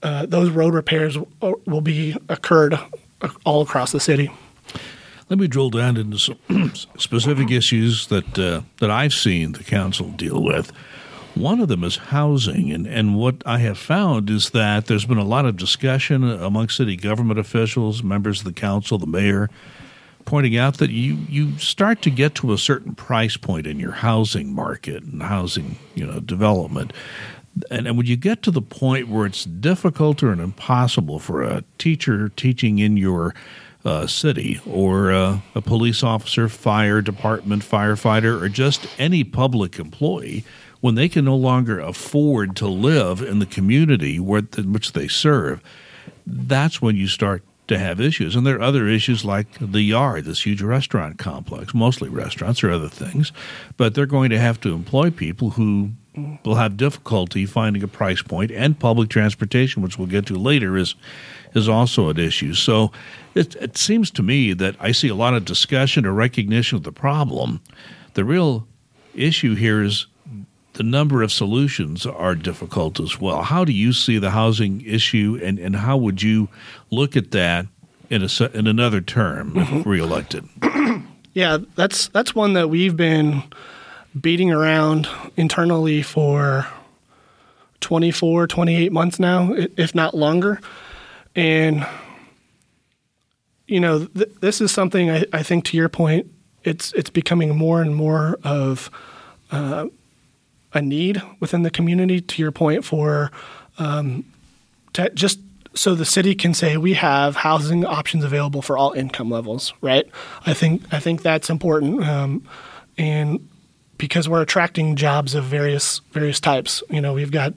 uh, 0.03 0.27
those 0.27 0.51
road 0.51 0.75
repairs 0.75 1.15
w- 1.41 1.63
will 1.67 1.81
be 1.81 2.17
occurred 2.29 2.79
all 3.45 3.63
across 3.63 3.93
the 3.93 4.01
city. 4.01 4.31
Let 5.31 5.39
me 5.39 5.47
drill 5.47 5.71
down 5.71 5.97
into 5.97 6.19
some 6.19 6.73
specific 6.99 7.53
issues 7.53 8.09
that 8.09 8.37
uh, 8.37 8.63
that 8.81 8.91
I've 8.91 9.15
seen 9.15 9.53
the 9.53 9.63
council 9.63 10.09
deal 10.09 10.43
with. 10.43 10.73
One 11.37 11.61
of 11.61 11.69
them 11.69 11.85
is 11.85 11.97
housing, 11.97 12.73
and, 12.73 12.85
and 12.85 13.15
what 13.15 13.37
I 13.47 13.59
have 13.59 13.79
found 13.79 14.29
is 14.29 14.51
that 14.51 14.87
there's 14.87 15.05
been 15.05 15.19
a 15.19 15.25
lot 15.25 15.47
of 15.47 15.57
discussion 15.57 16.29
among 16.29 16.71
city 16.71 16.97
government 16.97 17.39
officials, 17.39 18.03
members 18.03 18.41
of 18.41 18.45
the 18.45 18.53
council, 18.53 18.99
the 18.99 19.07
mayor, 19.07 19.49
pointing 20.25 20.57
out 20.57 20.79
that 20.79 20.91
you, 20.91 21.19
you 21.29 21.57
start 21.59 22.03
to 22.03 22.11
get 22.11 22.35
to 22.35 22.53
a 22.53 22.59
certain 22.59 22.97
price 22.97 23.37
point 23.37 23.69
in 23.69 23.79
your 23.79 23.93
housing 23.93 24.53
market 24.53 25.05
and 25.05 25.23
housing 25.23 25.77
you 25.95 26.05
know 26.05 26.19
development. 26.19 26.93
And, 27.71 27.87
and 27.87 27.97
when 27.97 28.07
you 28.07 28.17
get 28.17 28.43
to 28.43 28.51
the 28.51 28.63
point 28.63 29.07
where 29.07 29.27
it's 29.27 29.45
difficult 29.45 30.25
or 30.25 30.33
impossible 30.33 31.21
for 31.21 31.45
a 31.45 31.63
teacher 31.79 32.31
teaching 32.31 32.81
in 32.81 32.97
your 32.97 33.33
uh, 33.85 34.07
city 34.07 34.61
or 34.67 35.13
uh, 35.13 35.41
a 35.55 35.63
police 35.63 36.03
officer, 36.03 36.49
fire 36.49 37.01
department, 37.01 37.63
firefighter, 37.63 38.41
or 38.41 38.49
just 38.49 38.87
any 38.99 39.25
public 39.25 39.79
employee 39.79 40.45
when 40.81 40.95
they 40.95 41.09
can 41.09 41.25
no 41.25 41.37
longer 41.37 41.79
afford 41.79 42.57
to 42.57 42.67
live 42.67 43.21
in 43.21 43.39
the 43.39 43.47
community 43.47 44.19
where, 44.19 44.43
in 44.57 44.73
which 44.73 44.93
they 44.93 45.09
serve, 45.09 45.63
that's 46.27 46.81
when 46.81 46.97
you 46.97 47.07
start 47.07 47.43
to 47.69 47.79
have 47.79 48.01
issues. 48.01 48.35
And 48.35 48.47
there 48.47 48.57
are 48.57 48.63
other 48.63 48.89
issues 48.89 49.25
like 49.25 49.47
the 49.61 49.83
Yard, 49.83 50.25
this 50.25 50.45
huge 50.45 50.63
restaurant 50.63 51.19
complex, 51.19 51.73
mostly 51.73 52.09
restaurants 52.09 52.65
or 52.65 52.71
other 52.71 52.89
things, 52.89 53.33
but 53.77 53.95
they're 53.95 54.07
going 54.07 54.31
to 54.31 54.39
have 54.39 54.61
to 54.63 54.75
employ 54.75 55.11
people 55.11 55.51
who 55.51 55.93
will 56.45 56.57
have 56.57 56.77
difficulty 56.77 57.47
finding 57.47 57.83
a 57.83 57.89
price 57.89 58.23
point, 58.23 58.51
and 58.51 58.79
public 58.79 59.09
transportation, 59.09 59.83
which 59.83 59.99
we'll 59.99 60.09
get 60.09 60.27
to 60.27 60.35
later, 60.35 60.77
is 60.77 60.95
is 61.55 61.69
also 61.69 62.09
an 62.09 62.19
issue. 62.19 62.55
So 62.55 62.93
it, 63.35 63.57
it 63.57 63.77
seems 63.77 64.11
to 64.13 64.23
me 64.23 64.53
that 64.53 64.77
I 64.79 64.93
see 64.93 65.09
a 65.09 65.15
lot 65.15 65.35
of 65.35 65.45
discussion 65.45 66.07
or 66.07 66.13
recognition 66.13 66.77
of 66.77 66.85
the 66.85 66.93
problem. 66.93 67.61
The 68.15 68.25
real 68.25 68.69
issue 69.15 69.55
here 69.55 69.83
is 69.83 70.07
the 70.75 70.83
number 70.85 71.23
of 71.23 71.33
solutions 71.33 72.07
are 72.07 72.35
difficult 72.35 73.01
as 73.01 73.21
well. 73.21 73.43
How 73.43 73.65
do 73.65 73.73
you 73.73 73.93
see 73.93 74.19
the 74.19 74.31
housing 74.31 74.81
issue, 74.83 75.39
and, 75.43 75.59
and 75.59 75.77
how 75.77 75.97
would 75.97 76.23
you 76.23 76.49
look 76.91 77.17
at 77.17 77.33
that 77.33 77.67
in 78.09 78.23
a 78.23 78.45
in 78.55 78.67
another 78.67 79.01
term 79.01 79.53
mm-hmm. 79.55 79.89
reelected? 79.89 80.49
yeah, 81.35 81.59
that's 81.75 82.09
that's 82.09 82.35
one 82.35 82.53
that 82.55 82.71
we've 82.71 82.97
been 82.97 83.43
beating 84.19 84.51
around 84.51 85.09
internally 85.37 86.03
for 86.03 86.67
24, 87.81 88.47
28 88.47 88.93
months 88.93 89.19
now, 89.19 89.53
if 89.77 89.95
not 89.95 90.15
longer, 90.15 90.61
and 91.35 91.87
you 93.67 93.81
know 93.81 94.07
th- 94.07 94.31
this 94.41 94.61
is 94.61 94.71
something 94.71 95.11
I, 95.11 95.25
I, 95.33 95.43
think 95.43 95.65
to 95.67 95.77
your 95.77 95.89
point, 95.89 96.27
it's 96.65 96.93
it's 96.93 97.11
becoming 97.11 97.57
more 97.57 97.81
and 97.81 97.95
more 97.95 98.39
of 98.43 98.91
uh, 99.51 99.87
a 100.73 100.83
need 100.83 101.23
within 101.39 101.63
the 101.63 101.71
community. 101.71 102.21
To 102.21 102.43
your 102.43 102.53
point, 102.53 102.85
for 102.85 103.31
um, 103.79 104.25
to 104.93 105.09
just 105.11 105.41
so 105.75 105.95
the 105.95 106.05
city 106.05 106.35
can 106.35 106.53
say 106.53 106.77
we 106.77 106.95
have 106.95 107.37
housing 107.37 107.87
options 107.87 108.25
available 108.25 108.61
for 108.61 108.77
all 108.77 108.93
income 108.93 109.31
levels, 109.31 109.73
right? 109.81 110.07
I 110.45 110.53
think 110.53 110.83
I 110.93 111.01
think 111.01 111.23
that's 111.23 111.49
important, 111.49 112.05
um, 112.05 112.47
and 112.99 113.49
because 114.01 114.31
we're 114.31 114.41
attracting 114.41 114.97
jobs 114.97 115.35
of 115.35 115.45
various 115.45 116.01
various 116.11 116.41
types. 116.41 116.83
You 116.89 117.03
know, 117.03 117.13
we've 117.13 117.31
got 117.31 117.53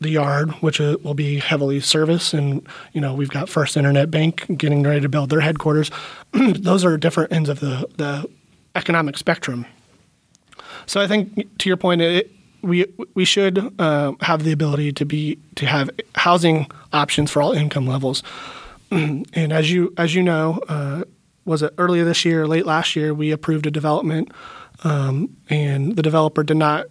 the 0.00 0.10
yard, 0.10 0.50
which 0.60 0.80
uh, 0.80 0.98
will 1.02 1.14
be 1.14 1.38
heavily 1.38 1.80
serviced, 1.80 2.34
and 2.34 2.66
you 2.92 3.00
know 3.00 3.14
we've 3.14 3.30
got 3.30 3.48
First 3.48 3.76
Internet 3.76 4.10
Bank 4.10 4.44
getting 4.58 4.82
ready 4.82 5.00
to 5.00 5.08
build 5.08 5.30
their 5.30 5.40
headquarters. 5.40 5.90
Those 6.32 6.84
are 6.84 6.96
different 6.98 7.32
ends 7.32 7.48
of 7.48 7.60
the 7.60 7.88
the 7.96 8.28
economic 8.74 9.16
spectrum. 9.16 9.64
So 10.86 11.00
I 11.00 11.06
think 11.06 11.56
to 11.58 11.68
your 11.68 11.76
point, 11.76 12.02
it, 12.02 12.32
we 12.62 12.86
we 13.14 13.24
should 13.24 13.72
uh, 13.78 14.12
have 14.22 14.42
the 14.42 14.52
ability 14.52 14.92
to 14.92 15.06
be 15.06 15.38
to 15.54 15.66
have 15.66 15.88
housing 16.16 16.68
options 16.92 17.30
for 17.30 17.40
all 17.40 17.52
income 17.52 17.86
levels. 17.86 18.24
and 18.90 19.52
as 19.52 19.70
you 19.70 19.94
as 19.96 20.16
you 20.16 20.22
know, 20.24 20.58
uh, 20.68 21.04
was 21.44 21.62
it 21.62 21.72
earlier 21.78 22.04
this 22.04 22.24
year, 22.24 22.46
late 22.46 22.66
last 22.66 22.96
year, 22.96 23.14
we 23.14 23.30
approved 23.30 23.66
a 23.66 23.70
development, 23.70 24.32
um, 24.86 25.36
and 25.50 25.96
the 25.96 26.02
developer 26.02 26.44
did 26.44 26.56
not 26.56 26.86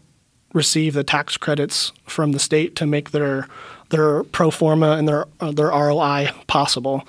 receive 0.53 0.93
the 0.93 1.03
tax 1.03 1.37
credits 1.37 1.93
from 2.05 2.33
the 2.33 2.39
state 2.39 2.75
to 2.75 2.85
make 2.85 3.11
their 3.11 3.47
their 3.89 4.23
pro 4.25 4.51
forma 4.51 4.91
and 4.91 5.07
their 5.07 5.25
uh, 5.39 5.51
their 5.51 5.67
ROI 5.67 6.29
possible. 6.47 7.07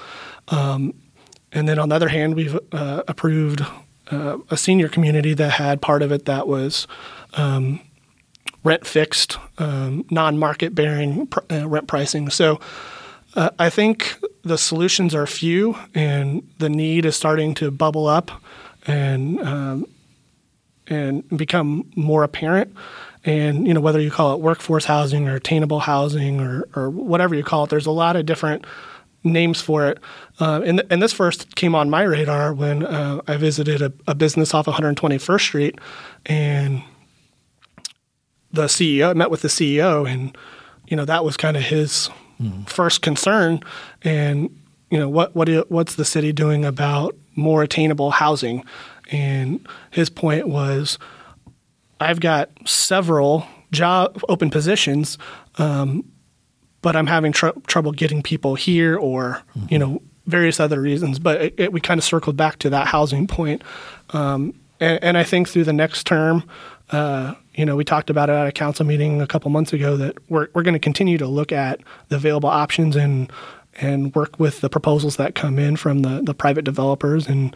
Um, 0.48 0.94
and 1.50 1.68
then 1.68 1.80
on 1.80 1.88
the 1.88 1.96
other 1.96 2.08
hand, 2.08 2.36
we've 2.36 2.56
uh, 2.70 3.02
approved 3.08 3.64
uh, 4.12 4.38
a 4.48 4.56
senior 4.56 4.88
community 4.88 5.34
that 5.34 5.52
had 5.52 5.82
part 5.82 6.02
of 6.02 6.12
it 6.12 6.26
that 6.26 6.46
was 6.46 6.86
um, 7.34 7.80
rent 8.62 8.86
fixed, 8.86 9.38
um, 9.58 10.04
non 10.08 10.38
market 10.38 10.72
bearing 10.72 11.26
pr- 11.26 11.40
uh, 11.50 11.68
rent 11.68 11.88
pricing. 11.88 12.30
So 12.30 12.60
uh, 13.34 13.50
I 13.58 13.70
think 13.70 14.16
the 14.44 14.58
solutions 14.58 15.16
are 15.16 15.26
few, 15.26 15.76
and 15.94 16.48
the 16.58 16.68
need 16.68 17.04
is 17.04 17.16
starting 17.16 17.54
to 17.54 17.72
bubble 17.72 18.06
up 18.06 18.30
and 18.86 19.40
um, 19.40 19.86
and 20.88 21.28
become 21.36 21.90
more 21.96 22.22
apparent. 22.22 22.74
And 23.24 23.66
you 23.66 23.74
know 23.74 23.80
whether 23.80 24.00
you 24.00 24.10
call 24.10 24.34
it 24.34 24.40
workforce 24.40 24.84
housing 24.84 25.28
or 25.28 25.34
attainable 25.34 25.80
housing 25.80 26.40
or 26.40 26.68
or 26.76 26.90
whatever 26.90 27.34
you 27.34 27.42
call 27.42 27.64
it, 27.64 27.70
there's 27.70 27.86
a 27.86 27.90
lot 27.90 28.16
of 28.16 28.24
different 28.24 28.64
names 29.24 29.60
for 29.60 29.88
it. 29.88 29.98
Uh, 30.38 30.62
and, 30.64 30.82
and 30.88 31.02
this 31.02 31.12
first 31.12 31.56
came 31.56 31.74
on 31.74 31.90
my 31.90 32.02
radar 32.02 32.54
when 32.54 32.84
uh, 32.84 33.20
I 33.26 33.36
visited 33.36 33.82
a, 33.82 33.92
a 34.06 34.14
business 34.14 34.54
off 34.54 34.66
121st 34.66 35.40
Street, 35.40 35.78
and 36.24 36.82
the 38.52 38.66
CEO, 38.66 39.10
I 39.10 39.12
met 39.14 39.30
with 39.30 39.42
the 39.42 39.48
CEO, 39.48 40.08
and 40.08 40.36
you 40.86 40.96
know 40.96 41.04
that 41.04 41.24
was 41.24 41.36
kind 41.36 41.56
of 41.56 41.64
his 41.64 42.08
mm. 42.40 42.68
first 42.68 43.02
concern. 43.02 43.60
And 44.02 44.56
you 44.90 44.98
know 44.98 45.08
what 45.08 45.34
what 45.34 45.48
what's 45.70 45.96
the 45.96 46.04
city 46.04 46.32
doing 46.32 46.64
about 46.64 47.16
more 47.34 47.62
attainable 47.62 48.12
housing? 48.12 48.64
And 49.10 49.66
his 49.90 50.10
point 50.10 50.48
was, 50.48 50.98
I've 52.00 52.20
got 52.20 52.50
several 52.66 53.46
job 53.70 54.22
open 54.28 54.50
positions, 54.50 55.18
um, 55.58 56.04
but 56.82 56.96
I'm 56.96 57.06
having 57.06 57.32
tr- 57.32 57.58
trouble 57.66 57.92
getting 57.92 58.22
people 58.22 58.54
here, 58.54 58.96
or 58.96 59.42
mm-hmm. 59.56 59.66
you 59.70 59.78
know 59.78 60.02
various 60.26 60.60
other 60.60 60.80
reasons. 60.80 61.18
But 61.18 61.40
it, 61.40 61.54
it, 61.56 61.72
we 61.72 61.80
kind 61.80 61.98
of 61.98 62.04
circled 62.04 62.36
back 62.36 62.58
to 62.60 62.70
that 62.70 62.88
housing 62.88 63.26
point, 63.26 63.62
um, 64.10 64.54
and, 64.80 65.02
and, 65.02 65.18
I 65.18 65.24
think 65.24 65.48
through 65.48 65.64
the 65.64 65.72
next 65.72 66.06
term. 66.06 66.44
Uh, 66.90 67.34
you 67.54 67.64
know, 67.64 67.74
we 67.74 67.84
talked 67.84 68.10
about 68.10 68.30
it 68.30 68.34
at 68.34 68.46
a 68.46 68.52
council 68.52 68.86
meeting 68.86 69.20
a 69.20 69.26
couple 69.26 69.50
months 69.50 69.72
ago 69.72 69.96
that 69.96 70.16
we're 70.30 70.48
we're 70.54 70.62
going 70.62 70.74
to 70.74 70.78
continue 70.78 71.18
to 71.18 71.26
look 71.26 71.50
at 71.50 71.80
the 72.10 72.16
available 72.16 72.48
options 72.48 72.94
and 72.94 73.32
and 73.78 74.14
work 74.14 74.38
with 74.38 74.60
the 74.60 74.68
proposals 74.68 75.16
that 75.16 75.34
come 75.34 75.58
in 75.58 75.76
from 75.76 76.00
the, 76.00 76.22
the 76.22 76.34
private 76.34 76.64
developers 76.64 77.26
and 77.26 77.54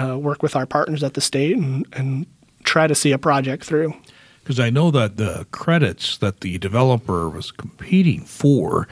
uh, 0.00 0.16
work 0.16 0.42
with 0.42 0.56
our 0.56 0.66
partners 0.66 1.02
at 1.02 1.14
the 1.14 1.20
state 1.20 1.56
and, 1.56 1.86
and 1.92 2.26
try 2.64 2.86
to 2.86 2.94
see 2.94 3.12
a 3.12 3.18
project 3.18 3.64
through. 3.64 3.94
Because 4.42 4.58
I 4.58 4.70
know 4.70 4.90
that 4.90 5.16
the 5.16 5.46
credits 5.50 6.16
that 6.18 6.40
the 6.40 6.58
developer 6.58 7.28
was 7.28 7.50
competing 7.50 8.24
for, 8.24 8.88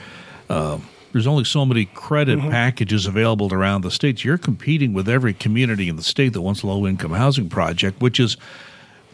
uh, 0.48 0.78
there's 1.12 1.26
only 1.26 1.44
so 1.44 1.64
many 1.64 1.86
credit 1.86 2.38
mm-hmm. 2.38 2.50
packages 2.50 3.06
available 3.06 3.52
around 3.52 3.80
the 3.80 3.90
states. 3.90 4.24
You're 4.24 4.38
competing 4.38 4.92
with 4.92 5.08
every 5.08 5.34
community 5.34 5.88
in 5.88 5.96
the 5.96 6.02
state 6.02 6.32
that 6.34 6.42
wants 6.42 6.62
a 6.62 6.66
low 6.66 6.86
income 6.86 7.12
housing 7.12 7.48
project, 7.48 8.00
which 8.00 8.20
is 8.20 8.36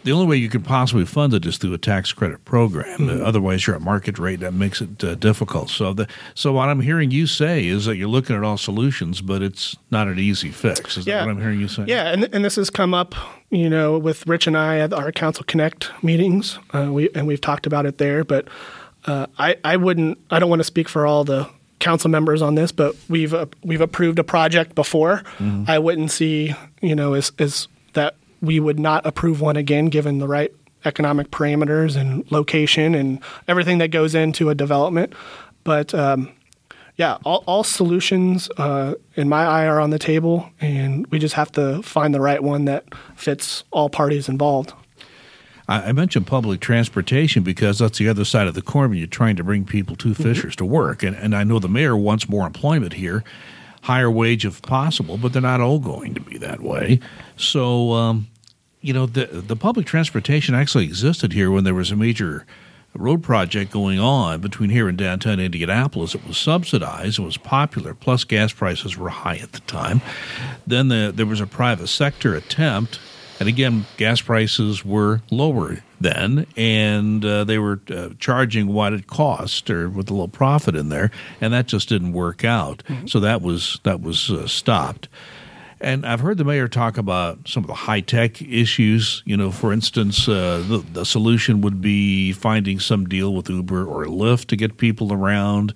the 0.04 0.12
only 0.12 0.26
way 0.26 0.36
you 0.36 0.48
could 0.48 0.64
possibly 0.64 1.04
fund 1.04 1.34
it 1.34 1.44
is 1.44 1.58
through 1.58 1.72
a 1.72 1.78
tax 1.78 2.12
credit 2.12 2.44
program. 2.44 3.00
Mm-hmm. 3.00 3.22
Uh, 3.22 3.24
otherwise, 3.24 3.66
you're 3.66 3.74
at 3.74 3.82
market 3.82 4.18
rate. 4.18 4.40
That 4.40 4.54
makes 4.54 4.80
it 4.80 5.02
uh, 5.02 5.14
difficult. 5.16 5.70
So, 5.70 5.92
the, 5.92 6.06
so 6.34 6.52
what 6.52 6.68
I'm 6.68 6.80
hearing 6.80 7.10
you 7.10 7.26
say 7.26 7.66
is 7.66 7.86
that 7.86 7.96
you're 7.96 8.08
looking 8.08 8.36
at 8.36 8.42
all 8.42 8.56
solutions, 8.56 9.20
but 9.20 9.42
it's 9.42 9.76
not 9.90 10.06
an 10.06 10.18
easy 10.18 10.50
fix. 10.50 10.96
Is 10.96 11.06
yeah. 11.06 11.18
that 11.18 11.26
what 11.26 11.32
I'm 11.32 11.40
hearing 11.40 11.60
you 11.60 11.68
say? 11.68 11.84
Yeah, 11.86 12.12
and, 12.12 12.24
and 12.34 12.44
this 12.44 12.56
has 12.56 12.70
come 12.70 12.94
up, 12.94 13.14
you 13.50 13.68
know, 13.68 13.98
with 13.98 14.26
Rich 14.26 14.46
and 14.46 14.56
I 14.56 14.78
at 14.78 14.92
our 14.92 15.10
Council 15.10 15.44
Connect 15.44 15.90
meetings. 16.02 16.58
Uh, 16.72 16.90
we 16.92 17.10
and 17.14 17.26
we've 17.26 17.40
talked 17.40 17.66
about 17.66 17.86
it 17.86 17.98
there. 17.98 18.24
But 18.24 18.46
uh, 19.06 19.26
I 19.38 19.56
I 19.64 19.76
wouldn't. 19.76 20.18
I 20.30 20.38
don't 20.38 20.50
want 20.50 20.60
to 20.60 20.64
speak 20.64 20.88
for 20.88 21.06
all 21.06 21.24
the 21.24 21.48
council 21.78 22.10
members 22.10 22.40
on 22.40 22.54
this, 22.54 22.72
but 22.72 22.96
we've 23.08 23.34
uh, 23.34 23.46
we've 23.62 23.80
approved 23.80 24.18
a 24.18 24.24
project 24.24 24.74
before. 24.74 25.18
Mm-hmm. 25.38 25.64
I 25.66 25.78
wouldn't 25.78 26.10
see, 26.10 26.54
you 26.80 26.94
know, 26.94 27.14
as 27.14 27.32
as 27.38 27.68
we 28.40 28.60
would 28.60 28.78
not 28.78 29.04
approve 29.06 29.40
one 29.40 29.56
again 29.56 29.86
given 29.86 30.18
the 30.18 30.28
right 30.28 30.52
economic 30.84 31.30
parameters 31.30 31.96
and 31.96 32.30
location 32.30 32.94
and 32.94 33.20
everything 33.48 33.78
that 33.78 33.88
goes 33.88 34.14
into 34.14 34.50
a 34.50 34.54
development. 34.54 35.14
But 35.64 35.94
um, 35.94 36.30
yeah, 36.96 37.18
all, 37.24 37.42
all 37.46 37.64
solutions 37.64 38.50
uh, 38.56 38.94
in 39.16 39.28
my 39.28 39.44
eye 39.44 39.66
are 39.66 39.80
on 39.80 39.90
the 39.90 39.98
table, 39.98 40.50
and 40.60 41.06
we 41.08 41.18
just 41.18 41.34
have 41.34 41.50
to 41.52 41.82
find 41.82 42.14
the 42.14 42.20
right 42.20 42.42
one 42.42 42.66
that 42.66 42.84
fits 43.16 43.64
all 43.70 43.88
parties 43.88 44.28
involved. 44.28 44.72
I 45.66 45.92
mentioned 45.92 46.26
public 46.26 46.60
transportation 46.60 47.42
because 47.42 47.78
that's 47.78 47.96
the 47.96 48.06
other 48.06 48.26
side 48.26 48.48
of 48.48 48.54
the 48.54 48.60
coin 48.60 48.90
when 48.90 48.98
you're 48.98 49.06
trying 49.06 49.36
to 49.36 49.44
bring 49.44 49.64
people 49.64 49.96
to 49.96 50.10
mm-hmm. 50.10 50.22
Fishers 50.22 50.52
mm-hmm. 50.52 50.58
to 50.58 50.64
work. 50.66 51.02
And, 51.02 51.16
and 51.16 51.34
I 51.34 51.42
know 51.42 51.58
the 51.58 51.70
mayor 51.70 51.96
wants 51.96 52.28
more 52.28 52.46
employment 52.46 52.92
here, 52.92 53.24
higher 53.84 54.10
wage 54.10 54.46
if 54.46 54.62
possible, 54.62 55.18
but 55.18 55.32
they're 55.32 55.42
not 55.42 55.60
all 55.60 55.78
going 55.78 56.14
to 56.14 56.20
be 56.20 56.38
that 56.38 56.62
way. 56.62 56.98
So, 57.36 57.92
um, 57.92 58.28
you 58.80 58.92
know, 58.92 59.06
the 59.06 59.26
the 59.26 59.56
public 59.56 59.86
transportation 59.86 60.54
actually 60.54 60.84
existed 60.84 61.32
here 61.32 61.50
when 61.50 61.64
there 61.64 61.74
was 61.74 61.90
a 61.90 61.96
major 61.96 62.46
road 62.94 63.22
project 63.22 63.70
going 63.70 63.98
on 63.98 64.40
between 64.40 64.70
here 64.70 64.88
and 64.88 64.96
downtown 64.96 65.40
Indianapolis. 65.40 66.14
It 66.14 66.26
was 66.26 66.38
subsidized, 66.38 67.18
it 67.18 67.22
was 67.22 67.36
popular, 67.36 67.92
plus 67.92 68.24
gas 68.24 68.52
prices 68.52 68.96
were 68.96 69.08
high 69.08 69.36
at 69.36 69.52
the 69.52 69.60
time. 69.60 70.00
Then 70.66 70.88
the, 70.88 71.12
there 71.14 71.26
was 71.26 71.40
a 71.40 71.46
private 71.46 71.88
sector 71.88 72.34
attempt, 72.34 73.00
and 73.40 73.48
again, 73.48 73.86
gas 73.96 74.20
prices 74.20 74.84
were 74.84 75.22
lower 75.30 75.82
then, 76.04 76.46
and 76.56 77.24
uh, 77.24 77.42
they 77.44 77.58
were 77.58 77.80
uh, 77.90 78.10
charging 78.20 78.68
what 78.68 78.92
it 78.92 79.08
cost 79.08 79.68
or 79.70 79.88
with 79.88 80.10
a 80.10 80.12
little 80.12 80.28
profit 80.28 80.76
in 80.76 80.88
there, 80.90 81.10
and 81.40 81.52
that 81.52 81.66
just 81.66 81.88
didn't 81.88 82.12
work 82.12 82.44
out. 82.44 82.84
Mm-hmm. 82.88 83.08
So 83.08 83.18
that 83.20 83.42
was 83.42 83.80
that 83.82 84.00
was 84.00 84.30
uh, 84.30 84.46
stopped. 84.46 85.08
And 85.80 86.06
I've 86.06 86.20
heard 86.20 86.38
the 86.38 86.44
mayor 86.44 86.68
talk 86.68 86.96
about 86.96 87.46
some 87.46 87.64
of 87.64 87.66
the 87.66 87.74
high 87.74 88.00
tech 88.00 88.40
issues. 88.40 89.22
You 89.26 89.36
know, 89.36 89.50
for 89.50 89.72
instance, 89.72 90.28
uh, 90.28 90.64
the, 90.66 90.78
the 90.78 91.04
solution 91.04 91.60
would 91.60 91.80
be 91.80 92.32
finding 92.32 92.78
some 92.80 93.06
deal 93.06 93.34
with 93.34 93.50
Uber 93.50 93.84
or 93.84 94.06
Lyft 94.06 94.46
to 94.46 94.56
get 94.56 94.78
people 94.78 95.12
around. 95.12 95.74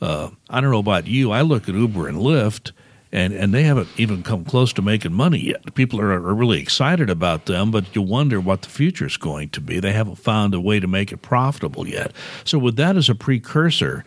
Uh, 0.00 0.30
I 0.48 0.60
don't 0.60 0.70
know 0.70 0.78
about 0.78 1.06
you. 1.06 1.30
I 1.30 1.42
look 1.42 1.68
at 1.68 1.74
Uber 1.74 2.08
and 2.08 2.18
Lyft, 2.18 2.72
and, 3.12 3.32
and 3.32 3.52
they 3.52 3.64
haven't 3.64 3.88
even 3.96 4.22
come 4.22 4.44
close 4.44 4.72
to 4.74 4.82
making 4.82 5.12
money 5.12 5.38
yet. 5.38 5.74
People 5.74 6.00
are, 6.00 6.12
are 6.12 6.34
really 6.34 6.60
excited 6.60 7.10
about 7.10 7.46
them, 7.46 7.70
but 7.70 7.94
you 7.94 8.02
wonder 8.02 8.40
what 8.40 8.62
the 8.62 8.68
future 8.68 9.06
is 9.06 9.16
going 9.16 9.48
to 9.50 9.60
be. 9.60 9.80
They 9.80 9.92
haven't 9.92 10.16
found 10.16 10.54
a 10.54 10.60
way 10.60 10.78
to 10.78 10.86
make 10.86 11.10
it 11.10 11.18
profitable 11.18 11.88
yet. 11.88 12.12
So, 12.44 12.58
with 12.58 12.76
that 12.76 12.96
as 12.96 13.08
a 13.08 13.14
precursor, 13.14 14.04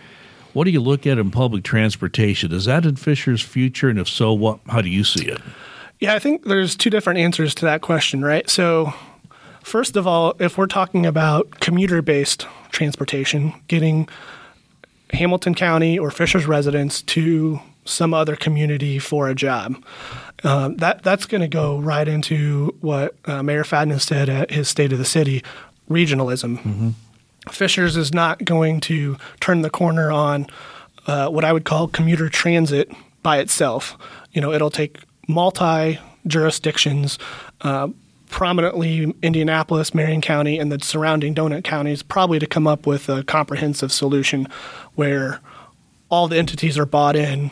what 0.54 0.66
do 0.66 0.72
you 0.72 0.80
look 0.80 1.06
at 1.06 1.18
in 1.18 1.32
public 1.32 1.64
transportation? 1.64 2.54
Is 2.54 2.66
that 2.66 2.86
in 2.86 2.96
Fisher's 2.96 3.42
future? 3.42 3.90
And 3.90 4.00
if 4.00 4.08
so, 4.08 4.32
what? 4.34 4.60
How 4.68 4.82
do 4.82 4.90
you 4.90 5.04
see 5.04 5.26
it? 5.26 5.42
Yeah, 6.00 6.16
I 6.16 6.20
think 6.20 6.46
there's 6.46 6.76
two 6.76 6.90
different 6.90 7.20
answers 7.20 7.56
to 7.56 7.66
that 7.66 7.82
question, 7.82 8.24
right? 8.24 8.50
So, 8.50 8.94
first 9.64 9.98
of 9.98 10.08
all, 10.08 10.36
if 10.40 10.58
we're 10.58 10.68
talking 10.68 11.06
about 11.06 11.60
commuter 11.60 12.02
based 12.02 12.48
transportation, 12.72 13.54
getting 13.68 14.08
Hamilton 15.12 15.56
County 15.56 16.00
or 16.00 16.10
Fisher's 16.10 16.46
residents 16.46 17.02
to 17.04 17.60
some 17.86 18.14
other 18.14 18.36
community 18.36 19.00
for 19.00 19.28
a 19.28 19.36
job. 19.36 19.84
Um, 20.44 20.78
that 20.78 21.04
that's 21.04 21.26
going 21.26 21.42
to 21.42 21.48
go 21.48 21.80
right 21.80 22.08
into 22.08 22.76
what 22.82 23.16
uh, 23.26 23.44
Mayor 23.44 23.64
Fadness 23.64 24.04
said 24.04 24.30
at 24.30 24.52
his 24.52 24.68
State 24.68 24.92
of 24.92 25.00
the 25.00 25.06
City, 25.06 25.44
regionalism. 25.90 26.58
Mm-hmm. 26.58 26.90
Fishers 27.50 27.98
is 27.98 28.14
not 28.14 28.44
going 28.46 28.80
to 28.82 29.18
turn 29.40 29.62
the 29.62 29.70
corner 29.70 30.12
on 30.12 30.48
uh, 31.08 31.30
what 31.30 31.44
I 31.44 31.52
would 31.52 31.66
call 31.66 31.88
commuter 31.88 32.30
transit 32.30 32.92
by 33.22 33.40
itself. 33.40 33.98
You 34.32 34.42
know, 34.42 34.52
it'll 34.52 34.70
take 34.70 35.00
multi 35.28 36.00
jurisdictions, 36.26 37.20
uh, 37.62 37.90
prominently 38.30 39.14
Indianapolis, 39.22 39.94
Marion 39.94 40.22
County, 40.22 40.58
and 40.58 40.72
the 40.72 40.80
surrounding 40.84 41.36
donut 41.36 41.64
counties, 41.64 42.02
probably 42.02 42.40
to 42.40 42.48
come 42.48 42.66
up 42.66 42.88
with 42.88 43.10
a 43.10 43.24
comprehensive 43.24 43.92
solution 43.92 44.48
where 44.96 45.40
all 46.14 46.28
the 46.28 46.38
entities 46.38 46.78
are 46.78 46.86
bought 46.86 47.16
in, 47.16 47.50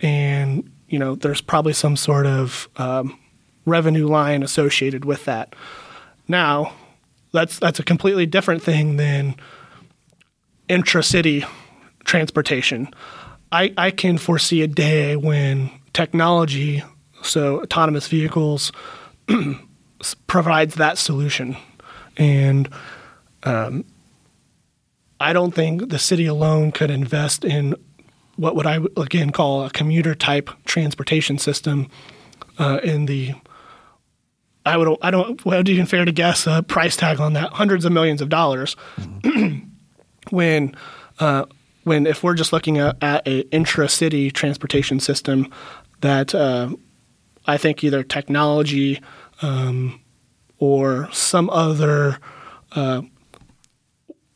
and 0.00 0.70
you 0.86 1.00
know, 1.00 1.16
there's 1.16 1.40
probably 1.40 1.72
some 1.72 1.96
sort 1.96 2.26
of 2.26 2.68
um, 2.76 3.18
revenue 3.66 4.06
line 4.06 4.44
associated 4.44 5.04
with 5.04 5.24
that. 5.24 5.56
Now, 6.28 6.74
that's 7.32 7.58
that's 7.58 7.80
a 7.80 7.82
completely 7.82 8.24
different 8.24 8.62
thing 8.62 8.98
than 8.98 9.34
intra-city 10.68 11.44
transportation. 12.04 12.88
I, 13.50 13.74
I 13.76 13.90
can 13.90 14.16
foresee 14.16 14.62
a 14.62 14.68
day 14.68 15.16
when 15.16 15.70
technology, 15.92 16.84
so 17.24 17.62
autonomous 17.62 18.06
vehicles, 18.06 18.70
provides 20.28 20.76
that 20.76 20.98
solution, 20.98 21.56
and 22.16 22.68
um, 23.42 23.84
I 25.18 25.32
don't 25.32 25.52
think 25.52 25.88
the 25.88 25.98
city 25.98 26.26
alone 26.26 26.70
could 26.70 26.92
invest 26.92 27.44
in 27.44 27.74
what 28.36 28.56
would 28.56 28.66
I 28.66 28.80
again 28.96 29.30
call 29.30 29.64
a 29.64 29.70
commuter 29.70 30.14
type 30.14 30.50
transportation 30.64 31.38
system 31.38 31.88
uh, 32.58 32.80
in 32.82 33.06
the 33.06 33.34
I 34.66 34.76
would 34.76 34.96
I 35.02 35.10
don't 35.10 35.44
would 35.44 35.68
even 35.68 35.86
fair 35.86 36.04
to 36.04 36.12
guess 36.12 36.46
a 36.46 36.62
price 36.62 36.96
tag 36.96 37.20
on 37.20 37.34
that 37.34 37.52
hundreds 37.52 37.84
of 37.84 37.92
millions 37.92 38.20
of 38.20 38.28
dollars 38.28 38.76
mm-hmm. 38.96 39.68
when 40.30 40.74
uh, 41.18 41.44
when 41.84 42.06
if 42.06 42.22
we're 42.22 42.34
just 42.34 42.52
looking 42.52 42.78
at, 42.78 42.96
at 43.02 43.26
an 43.28 43.42
intra-city 43.50 44.30
transportation 44.30 45.00
system 45.00 45.52
that 46.00 46.34
uh, 46.34 46.70
I 47.46 47.58
think 47.58 47.84
either 47.84 48.02
technology 48.02 49.00
um, 49.42 50.00
or 50.58 51.08
some 51.12 51.50
other 51.50 52.18
uh, 52.72 53.02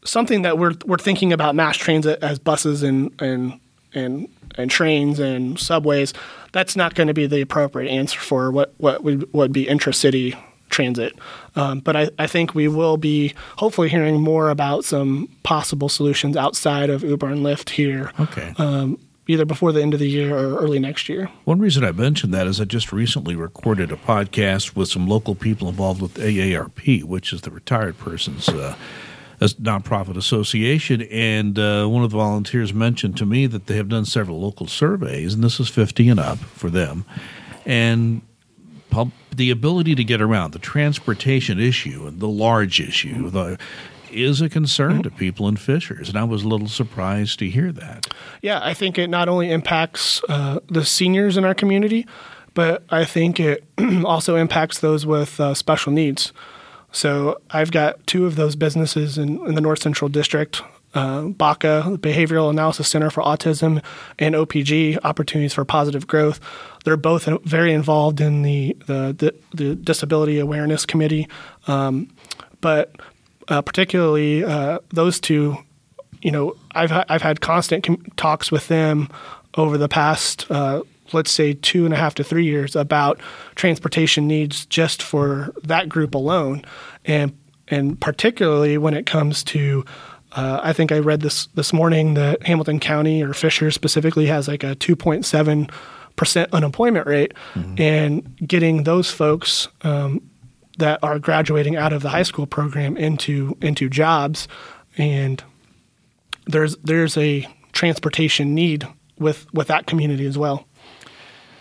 something 0.05 0.43
that 0.43 0.59
we're 0.59 0.75
we're 0.85 0.99
thinking 0.99 1.33
about 1.33 1.55
mass 1.55 1.77
transit 1.77 2.23
as 2.23 2.39
buses 2.39 2.83
and 2.83 3.11
and 3.21 3.59
and 3.95 4.29
and 4.57 4.71
trains 4.71 5.19
and 5.19 5.59
subways, 5.59 6.13
that's 6.53 6.77
not 6.77 6.95
going 6.95 7.07
to 7.07 7.15
be 7.15 7.27
the 7.27 7.41
appropriate 7.41 7.91
answer 7.91 8.19
for 8.19 8.51
what 8.51 8.75
what 8.79 9.03
would, 9.05 9.33
would 9.33 9.53
be 9.53 9.69
intra-city 9.69 10.35
transit. 10.71 11.15
Um, 11.57 11.81
but 11.81 11.97
I, 11.97 12.11
I 12.19 12.27
think 12.27 12.55
we 12.55 12.69
will 12.69 12.97
be 12.97 13.35
hopefully 13.57 13.89
hearing 13.89 14.21
more 14.21 14.51
about 14.51 14.85
some 14.85 15.29
possible 15.43 15.89
solutions 15.89 16.37
outside 16.37 16.91
of 16.91 17.03
Uber 17.03 17.29
and 17.29 17.45
Lyft 17.45 17.71
here. 17.71 18.13
Okay. 18.21 18.53
Um, 18.59 18.99
either 19.29 19.45
before 19.45 19.73
the 19.73 19.83
end 19.83 19.93
of 19.93 20.01
the 20.01 20.09
year 20.09 20.35
or 20.35 20.59
early 20.59 20.79
next 20.79 21.09
year. 21.09 21.31
One 21.45 21.59
reason 21.59 21.85
I 21.85 21.93
mentioned 21.93 22.33
that 22.33 22.47
is 22.47 22.61
I 22.61 22.65
just 22.65 22.93
recently 22.93 23.37
recorded 23.37 23.93
a 23.93 23.97
podcast 23.97 24.75
with 24.75 24.89
some 24.89 25.07
local 25.07 25.35
people 25.35 25.69
involved 25.69 26.01
with 26.01 26.15
AARP, 26.15 27.05
which 27.05 27.33
is 27.35 27.43
the 27.43 27.51
retired 27.51 27.99
person's 27.99 28.49
uh, 28.49 28.75
a 29.41 29.45
nonprofit 29.47 30.17
association, 30.17 31.03
and 31.03 31.59
uh, 31.59 31.87
one 31.87 32.03
of 32.03 32.11
the 32.11 32.17
volunteers 32.17 32.75
mentioned 32.75 33.17
to 33.19 33.27
me 33.27 33.47
that 33.47 33.67
they 33.67 33.77
have 33.77 33.89
done 33.89 34.05
several 34.05 34.41
local 34.41 34.67
surveys, 34.67 35.35
and 35.35 35.45
this 35.45 35.61
is 35.61 35.69
50 35.69 36.09
and 36.09 36.21
up 36.21 36.39
for 36.39 36.71
them, 36.71 37.05
and 37.65 38.23
pub, 38.91 39.13
the 39.35 39.51
ability 39.51 39.95
to 39.95 40.05
get 40.05 40.21
around, 40.21 40.53
the 40.53 40.59
transportation 40.59 41.61
issue, 41.61 42.07
and 42.07 42.21
the 42.21 42.29
large 42.29 42.81
issue, 42.81 43.31
the 43.31 43.59
is 44.11 44.41
a 44.41 44.49
concern 44.49 45.03
to 45.03 45.11
people 45.11 45.49
in 45.49 45.57
Fishers, 45.57 46.09
and 46.09 46.19
I 46.19 46.25
was 46.25 46.43
a 46.43 46.49
little 46.49 46.69
surprised 46.69 47.39
to 47.41 47.49
hear 47.49 47.71
that. 47.73 48.07
Yeah, 48.41 48.59
I 48.63 48.73
think 48.73 48.99
it 48.99 49.09
not 49.09 49.29
only 49.29 49.51
impacts 49.51 50.23
uh, 50.31 50.61
the 50.69 50.85
seniors 50.85 51.37
in 51.37 51.45
our 51.45 51.55
community, 51.55 52.07
but 52.55 52.85
I 52.91 53.05
think 53.05 53.39
it 53.39 53.65
also 54.05 54.37
impacts 54.37 54.81
those 54.81 55.07
with 55.07 55.39
uh, 55.39 55.55
special 55.55 55.93
needs. 55.93 56.33
So 56.93 57.41
I've 57.51 57.71
got 57.71 58.07
two 58.07 58.27
of 58.27 58.37
those 58.37 58.57
businesses 58.57 59.19
in, 59.19 59.45
in 59.47 59.55
the 59.55 59.61
North 59.61 59.81
Central 59.81 60.09
District. 60.09 60.63
Uh, 60.95 61.25
BACA, 61.25 61.99
Behavioral 61.99 62.49
Analysis 62.49 62.89
Center 62.89 63.11
for 63.11 63.23
Autism, 63.23 63.85
and 64.19 64.35
OPG, 64.35 64.99
Opportunities 65.05 65.53
for 65.53 65.65
Positive 65.67 66.07
Growth. 66.07 66.41
They're 66.85 66.97
both 66.97 67.27
very 67.45 67.75
involved 67.75 68.23
in 68.23 68.41
the 68.41 68.75
the, 68.87 69.15
the, 69.19 69.35
the 69.55 69.75
Disability 69.75 70.39
Awareness 70.39 70.87
Committee, 70.87 71.29
um, 71.67 72.09
but 72.63 72.97
uh, 73.49 73.61
particularly 73.61 74.43
uh, 74.45 74.79
those 74.89 75.21
two. 75.21 75.59
You 76.23 76.33
know, 76.33 76.57
I've 76.73 76.91
I've 77.09 77.23
had 77.23 77.43
constant 77.43 77.85
com- 77.85 78.03
talks 78.17 78.51
with 78.51 78.69
them 78.69 79.09
over 79.57 79.77
the 79.77 79.89
past 79.89 80.51
uh, 80.51 80.83
let's 81.13 81.31
say 81.31 81.55
two 81.55 81.85
and 81.85 81.95
a 81.95 81.97
half 81.97 82.15
to 82.17 82.25
three 82.25 82.45
years 82.45 82.77
about 82.77 83.21
transportation 83.55 84.27
needs 84.27 84.67
just 84.67 85.03
for 85.03 85.55
that 85.65 85.89
group 85.89 86.15
alone, 86.15 86.65
and 87.05 87.37
and 87.69 88.01
particularly 88.01 88.79
when 88.79 88.95
it 88.95 89.07
comes 89.07 89.43
to 89.45 89.85
uh, 90.33 90.61
I 90.63 90.73
think 90.73 90.93
I 90.93 90.99
read 90.99 91.21
this 91.21 91.47
this 91.55 91.73
morning 91.73 92.15
that 92.15 92.47
Hamilton 92.47 92.81
County 92.81 93.23
or 93.23 93.33
Fisher 93.33 93.71
specifically 93.71 94.27
has 94.27 94.47
like 94.49 94.63
a 94.63 94.77
2.7 94.77 95.71
percent 96.17 96.53
unemployment 96.53 97.07
rate, 97.07 97.33
mm-hmm. 97.55 97.81
and 97.81 98.37
getting 98.47 98.83
those 98.83 99.11
folks 99.11 99.69
um, 99.83 100.21
that 100.77 100.99
are 101.03 101.19
graduating 101.19 101.77
out 101.77 101.93
of 101.93 102.03
the 102.03 102.11
high 102.11 102.25
school 102.25 102.47
program 102.47 102.97
into 102.97 103.57
into 103.63 103.89
jobs, 103.89 104.49
and 104.99 105.43
there's 106.47 106.77
there's 106.79 107.17
a 107.17 107.47
transportation 107.73 108.55
need 108.55 108.87
with 109.19 109.53
with 109.55 109.69
that 109.69 109.87
community 109.87 110.27
as 110.27 110.37
well. 110.37 110.68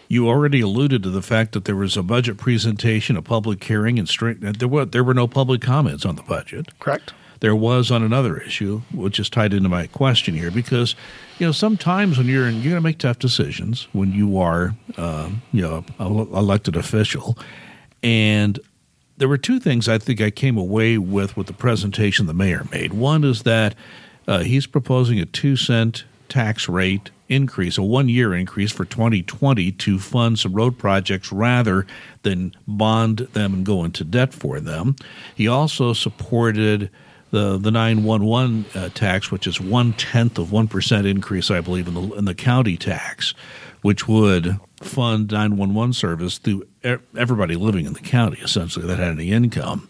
You 0.08 0.28
already 0.28 0.62
alluded 0.62 1.04
to 1.04 1.10
the 1.10 1.22
fact 1.22 1.52
that 1.52 1.65
there 1.65 1.76
was 1.76 1.98
a 1.98 2.04
budget 2.04 2.38
presentation, 2.38 3.17
a 3.17 3.22
public 3.22 3.63
hearing, 3.63 4.00
and 4.00 4.08
there 4.08 4.67
were 4.67 4.86
there 4.86 5.04
were 5.04 5.13
no 5.13 5.28
public 5.28 5.62
comments 5.62 6.06
on 6.06 6.15
the 6.15 6.24
budget. 6.24 6.78
Correct. 6.80 7.13
There 7.39 7.56
was 7.56 7.91
on 7.91 8.02
another 8.02 8.38
issue, 8.38 8.82
which 8.91 9.20
is 9.20 9.30
tied 9.30 9.54
into 9.54 9.70
my 9.70 9.88
question 9.88 10.34
here, 10.34 10.50
because 10.50 10.96
you 11.39 11.46
know 11.46 11.52
sometimes 11.52 12.17
when 12.17 12.28
you're 12.28 12.48
in, 12.48 12.56
you're 12.56 12.72
going 12.72 12.76
to 12.76 12.82
make 12.82 12.98
tough 12.98 13.20
decisions 13.20 13.88
when 13.93 14.12
you 14.12 14.39
are 14.39 14.76
um, 14.98 15.41
you 15.52 15.62
know 15.62 15.84
an 16.00 16.17
elected 16.34 16.76
official, 16.76 17.38
and 18.02 18.60
there 19.17 19.28
were 19.28 19.38
two 19.38 19.60
things 19.60 19.88
I 19.88 19.98
think 19.98 20.22
I 20.22 20.32
came 20.32 20.58
away 20.58 20.98
with 20.98 21.36
with 21.36 21.48
the 21.48 21.54
presentation 21.54 22.28
the 22.28 22.34
mayor 22.34 22.65
made. 22.72 22.93
One 22.93 23.24
is 23.24 23.43
that 23.43 23.76
uh, 24.28 24.39
he's 24.39 24.65
proposing 24.67 25.20
a 25.20 25.26
two 25.26 25.56
cent 25.56 26.06
tax 26.30 26.67
rate 26.67 27.12
increase, 27.30 27.78
a 27.78 27.84
one 27.84 28.10
year 28.10 28.34
increase 28.34 28.72
for 28.72 28.86
2020 28.86 29.72
to 29.72 30.00
fund 30.00 30.40
some 30.40 30.54
road 30.54 30.78
projects 30.78 31.32
rather 31.32 31.86
than 32.24 32.54
bond 32.68 33.20
them 33.20 33.54
and 33.54 33.66
go 33.66 33.84
into 33.84 34.04
debt 34.04 34.34
for 34.34 34.60
them. 34.60 34.96
He 35.36 35.48
also 35.48 35.94
supported 35.94 36.90
the 37.32 37.58
the 37.58 37.72
911 37.72 38.66
uh, 38.74 38.90
tax, 38.94 39.32
which 39.32 39.48
is 39.48 39.60
one 39.60 39.94
tenth 39.94 40.38
of 40.38 40.52
one 40.52 40.68
percent 40.68 41.06
increase, 41.06 41.52
I 41.52 41.62
believe, 41.62 41.88
in 41.88 41.94
the 41.94 42.13
in 42.13 42.26
the 42.26 42.36
county 42.36 42.78
tax, 42.78 43.34
which 43.82 44.08
would 44.08 44.60
fund 44.82 45.32
911 45.32 45.94
service 45.94 46.38
through 46.38 46.68
everybody 47.16 47.56
living 47.56 47.86
in 47.86 47.94
the 47.94 48.00
county, 48.00 48.40
essentially 48.42 48.86
that 48.88 49.00
had 49.00 49.10
any 49.10 49.32
income. 49.32 49.90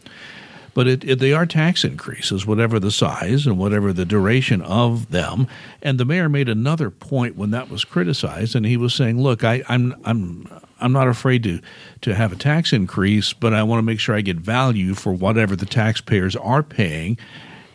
But 0.77 0.87
it, 0.87 1.03
it, 1.03 1.17
they 1.17 1.33
are 1.33 1.47
tax 1.47 1.83
increases, 1.83 2.45
whatever 2.45 2.79
the 2.79 2.91
size 2.91 3.47
and 3.47 3.57
whatever 3.57 3.91
the 3.91 4.05
duration 4.05 4.61
of 4.61 5.09
them. 5.09 5.47
And 5.81 5.99
the 5.99 6.05
mayor 6.05 6.29
made 6.29 6.49
another 6.49 6.91
point 6.91 7.35
when 7.35 7.49
that 7.49 7.71
was 7.71 7.83
criticized, 7.83 8.55
and 8.55 8.63
he 8.63 8.77
was 8.77 8.93
saying, 8.93 9.19
"Look, 9.19 9.43
I, 9.43 9.63
I'm 9.69 9.95
I'm 10.05 10.47
I'm 10.79 10.91
not 10.91 11.07
afraid 11.07 11.41
to 11.45 11.61
to 12.01 12.13
have 12.13 12.31
a 12.31 12.35
tax 12.35 12.73
increase, 12.73 13.33
but 13.33 13.55
I 13.55 13.63
want 13.63 13.79
to 13.79 13.83
make 13.83 13.99
sure 13.99 14.13
I 14.13 14.21
get 14.21 14.37
value 14.37 14.93
for 14.93 15.13
whatever 15.13 15.55
the 15.55 15.65
taxpayers 15.65 16.35
are 16.35 16.61
paying." 16.61 17.17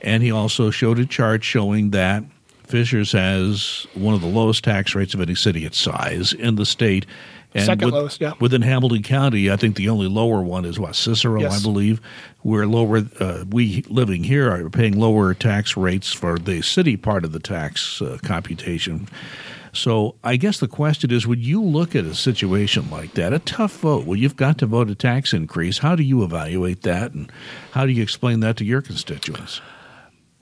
And 0.01 0.23
he 0.23 0.31
also 0.31 0.71
showed 0.71 1.01
a 1.01 1.05
chart 1.05 1.43
showing 1.43 1.91
that 1.91 2.23
Fishers 2.69 3.11
has 3.11 3.85
one 3.95 4.15
of 4.15 4.21
the 4.21 4.29
lowest 4.29 4.63
tax 4.63 4.95
rates 4.95 5.13
of 5.13 5.21
any 5.21 5.35
city 5.35 5.65
its 5.65 5.77
size 5.77 6.33
in 6.33 6.55
the 6.55 6.65
state 6.65 7.07
and 7.55 7.67
Second 7.67 7.87
with, 7.87 7.95
lowest, 7.95 8.21
yeah. 8.21 8.33
Within 8.41 8.63
Hamilton 8.63 9.03
County, 9.03 9.51
I 9.51 9.57
think 9.57 9.77
the 9.77 9.89
only 9.89 10.07
lower 10.07 10.43
one 10.43 10.65
is 10.65 10.79
what 10.79 10.97
Cicero, 10.97 11.41
yes. 11.41 11.61
I 11.61 11.63
believe. 11.63 12.01
We're 12.43 12.67
lower. 12.67 13.05
Uh, 13.21 13.45
we 13.49 13.83
living 13.89 14.25
here 14.25 14.51
are 14.51 14.71
paying 14.71 14.99
lower 14.99 15.35
tax 15.35 15.77
rates 15.77 16.13
for 16.13 16.39
the 16.39 16.63
city 16.63 16.97
part 16.97 17.25
of 17.25 17.33
the 17.33 17.41
tax 17.41 18.01
uh, 18.01 18.19
computation. 18.23 19.09
So 19.75 20.17
I 20.25 20.37
guess 20.37 20.61
the 20.61 20.69
question 20.69 21.11
is: 21.11 21.27
Would 21.27 21.45
you 21.45 21.63
look 21.63 21.95
at 21.95 22.05
a 22.05 22.15
situation 22.15 22.91
like 22.91 23.15
that, 23.15 23.33
a 23.33 23.39
tough 23.39 23.79
vote, 23.79 24.07
well, 24.07 24.17
you've 24.17 24.37
got 24.37 24.59
to 24.59 24.67
vote 24.67 24.91
a 24.91 24.95
tax 24.95 25.33
increase? 25.33 25.79
How 25.79 25.95
do 25.95 26.03
you 26.03 26.23
evaluate 26.25 26.83
that, 26.83 27.13
and 27.13 27.31
how 27.73 27.87
do 27.87 27.93
you 27.93 28.03
explain 28.03 28.41
that 28.41 28.57
to 28.59 28.65
your 28.65 28.83
constituents? 28.83 29.61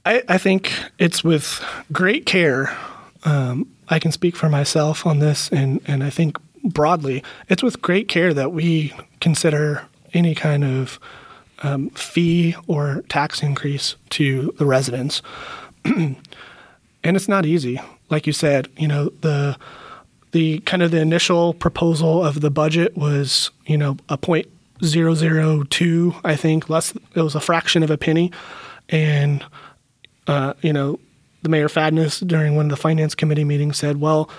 I, 0.04 0.22
I 0.28 0.38
think 0.38 0.72
it's 0.98 1.22
with 1.22 1.62
great 1.92 2.24
care. 2.26 2.76
Um, 3.24 3.68
I 3.88 3.98
can 3.98 4.12
speak 4.12 4.36
for 4.36 4.48
myself 4.48 5.06
on 5.06 5.18
this, 5.18 5.50
and, 5.50 5.80
and 5.86 6.02
I 6.02 6.10
think 6.10 6.38
broadly, 6.64 7.22
it's 7.48 7.62
with 7.62 7.82
great 7.82 8.08
care 8.08 8.34
that 8.34 8.52
we 8.52 8.92
consider 9.20 9.86
any 10.12 10.34
kind 10.34 10.64
of 10.64 10.98
um, 11.62 11.90
fee 11.90 12.54
or 12.66 13.02
tax 13.08 13.42
increase 13.42 13.96
to 14.10 14.54
the 14.58 14.66
residents. 14.66 15.22
and 15.84 16.16
it's 17.04 17.28
not 17.28 17.46
easy. 17.46 17.80
Like 18.08 18.26
you 18.26 18.32
said, 18.32 18.68
you 18.76 18.88
know, 18.88 19.10
the 19.20 19.56
the 20.32 20.60
kind 20.60 20.82
of 20.82 20.92
the 20.92 21.00
initial 21.00 21.54
proposal 21.54 22.24
of 22.24 22.40
the 22.40 22.50
budget 22.50 22.96
was, 22.96 23.50
you 23.66 23.76
know, 23.76 23.96
a 24.08 24.16
point 24.16 24.46
zero 24.84 25.14
zero 25.14 25.64
two, 25.64 26.14
I 26.24 26.36
think, 26.36 26.70
less 26.70 26.94
it 27.14 27.22
was 27.22 27.34
a 27.34 27.40
fraction 27.40 27.82
of 27.82 27.90
a 27.90 27.98
penny. 27.98 28.32
And 28.88 29.44
uh, 30.26 30.54
you 30.62 30.72
know, 30.72 30.98
the 31.42 31.48
Mayor 31.48 31.68
Fadness 31.68 32.20
during 32.20 32.56
one 32.56 32.66
of 32.66 32.70
the 32.70 32.76
finance 32.76 33.14
committee 33.14 33.44
meetings 33.44 33.78
said, 33.78 34.00
well, 34.00 34.30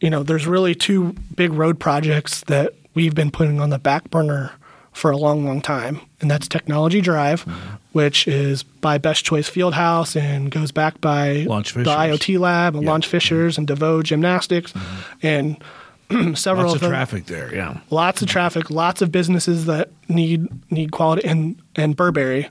you 0.00 0.10
know, 0.10 0.22
there's 0.22 0.46
really 0.46 0.74
two 0.74 1.14
big 1.34 1.52
road 1.52 1.78
projects 1.78 2.42
that 2.44 2.74
we've 2.94 3.14
been 3.14 3.30
putting 3.30 3.60
on 3.60 3.70
the 3.70 3.78
back 3.78 4.10
burner 4.10 4.52
for 4.92 5.10
a 5.10 5.16
long, 5.16 5.44
long 5.44 5.60
time, 5.60 6.00
and 6.20 6.30
that's 6.30 6.46
Technology 6.46 7.00
Drive, 7.00 7.44
mm-hmm. 7.44 7.74
which 7.92 8.28
is 8.28 8.62
by 8.62 8.96
Best 8.96 9.24
Choice 9.24 9.50
Fieldhouse 9.50 10.18
and 10.18 10.50
goes 10.50 10.70
back 10.70 11.00
by 11.00 11.44
Launch 11.48 11.74
the 11.74 11.82
IoT 11.82 12.38
Lab 12.38 12.74
and 12.74 12.84
yep. 12.84 12.90
Launch 12.90 13.06
Fishers 13.06 13.54
mm-hmm. 13.54 13.62
and 13.62 13.68
DeVoe 13.68 14.02
Gymnastics, 14.02 14.72
mm-hmm. 14.72 15.26
and 15.26 16.38
several 16.38 16.68
lots 16.68 16.76
of, 16.76 16.84
of 16.84 16.90
traffic 16.90 17.26
there. 17.26 17.52
Yeah, 17.52 17.80
lots 17.90 18.22
of 18.22 18.28
traffic, 18.28 18.70
lots 18.70 19.02
of 19.02 19.10
businesses 19.10 19.66
that 19.66 19.90
need 20.08 20.48
need 20.70 20.92
quality, 20.92 21.26
and 21.26 21.60
and 21.74 21.96
Burberry, 21.96 22.48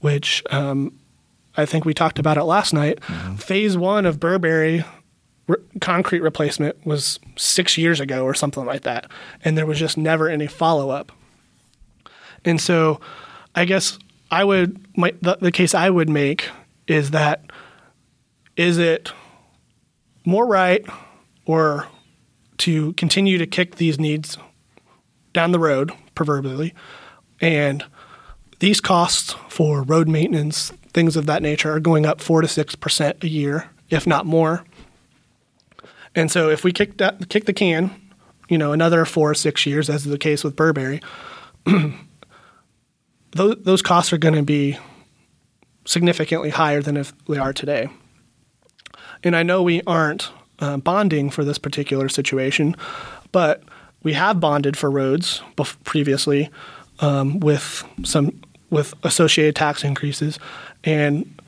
which 0.00 0.42
um, 0.50 0.92
I 1.56 1.64
think 1.64 1.84
we 1.84 1.94
talked 1.94 2.18
about 2.18 2.38
it 2.38 2.44
last 2.44 2.74
night. 2.74 2.98
Mm-hmm. 3.02 3.36
Phase 3.36 3.76
one 3.76 4.04
of 4.04 4.18
Burberry 4.18 4.84
re- 5.46 5.56
concrete 5.80 6.20
replacement 6.20 6.84
was 6.86 7.18
six 7.36 7.76
years 7.78 8.00
ago 8.00 8.24
or 8.24 8.34
something 8.34 8.64
like 8.64 8.82
that, 8.82 9.10
and 9.44 9.56
there 9.56 9.66
was 9.66 9.78
just 9.78 9.96
never 9.96 10.28
any 10.28 10.46
follow 10.46 10.90
up. 10.90 11.12
And 12.44 12.60
so, 12.60 13.00
I 13.54 13.64
guess 13.64 13.98
I 14.30 14.44
would 14.44 14.84
my, 14.96 15.12
the, 15.22 15.36
the 15.40 15.52
case 15.52 15.74
I 15.74 15.90
would 15.90 16.08
make 16.08 16.48
is 16.86 17.10
that 17.12 17.44
is 18.56 18.78
it 18.78 19.12
more 20.24 20.46
right 20.46 20.84
or 21.46 21.86
to 22.58 22.92
continue 22.94 23.38
to 23.38 23.46
kick 23.46 23.76
these 23.76 23.98
needs 23.98 24.38
down 25.32 25.52
the 25.52 25.58
road, 25.58 25.92
proverbially, 26.14 26.72
and 27.40 27.84
these 28.60 28.80
costs 28.80 29.34
for 29.48 29.82
road 29.82 30.08
maintenance, 30.08 30.70
things 30.92 31.16
of 31.16 31.26
that 31.26 31.42
nature, 31.42 31.72
are 31.72 31.80
going 31.80 32.06
up 32.06 32.20
four 32.20 32.40
to 32.40 32.48
six 32.48 32.74
percent 32.74 33.22
a 33.22 33.28
year, 33.28 33.68
if 33.90 34.06
not 34.06 34.26
more. 34.26 34.64
And 36.14 36.30
so 36.30 36.50
if 36.50 36.64
we 36.64 36.72
kick 36.72 36.98
that 36.98 37.28
kick 37.28 37.44
the 37.44 37.52
can, 37.52 37.90
you 38.48 38.58
know, 38.58 38.72
another 38.72 39.04
four 39.04 39.30
or 39.30 39.34
six 39.34 39.66
years, 39.66 39.90
as 39.90 40.04
is 40.04 40.12
the 40.12 40.18
case 40.18 40.44
with 40.44 40.56
Burberry, 40.56 41.00
those, 43.32 43.56
those 43.62 43.82
costs 43.82 44.12
are 44.12 44.18
going 44.18 44.34
to 44.34 44.42
be 44.42 44.78
significantly 45.84 46.50
higher 46.50 46.80
than 46.80 46.96
if 46.96 47.12
they 47.26 47.38
are 47.38 47.52
today. 47.52 47.88
And 49.22 49.34
I 49.34 49.42
know 49.42 49.62
we 49.62 49.82
aren't 49.86 50.30
uh, 50.58 50.76
bonding 50.76 51.30
for 51.30 51.44
this 51.44 51.58
particular 51.58 52.08
situation, 52.08 52.76
but 53.32 53.62
we 54.02 54.12
have 54.12 54.38
bonded 54.38 54.76
for 54.76 54.90
roads 54.90 55.42
previously 55.84 56.50
um, 57.00 57.40
with 57.40 57.84
some 58.04 58.40
with 58.70 58.94
associated 59.04 59.54
tax 59.54 59.84
increases, 59.84 60.38
and 60.82 61.40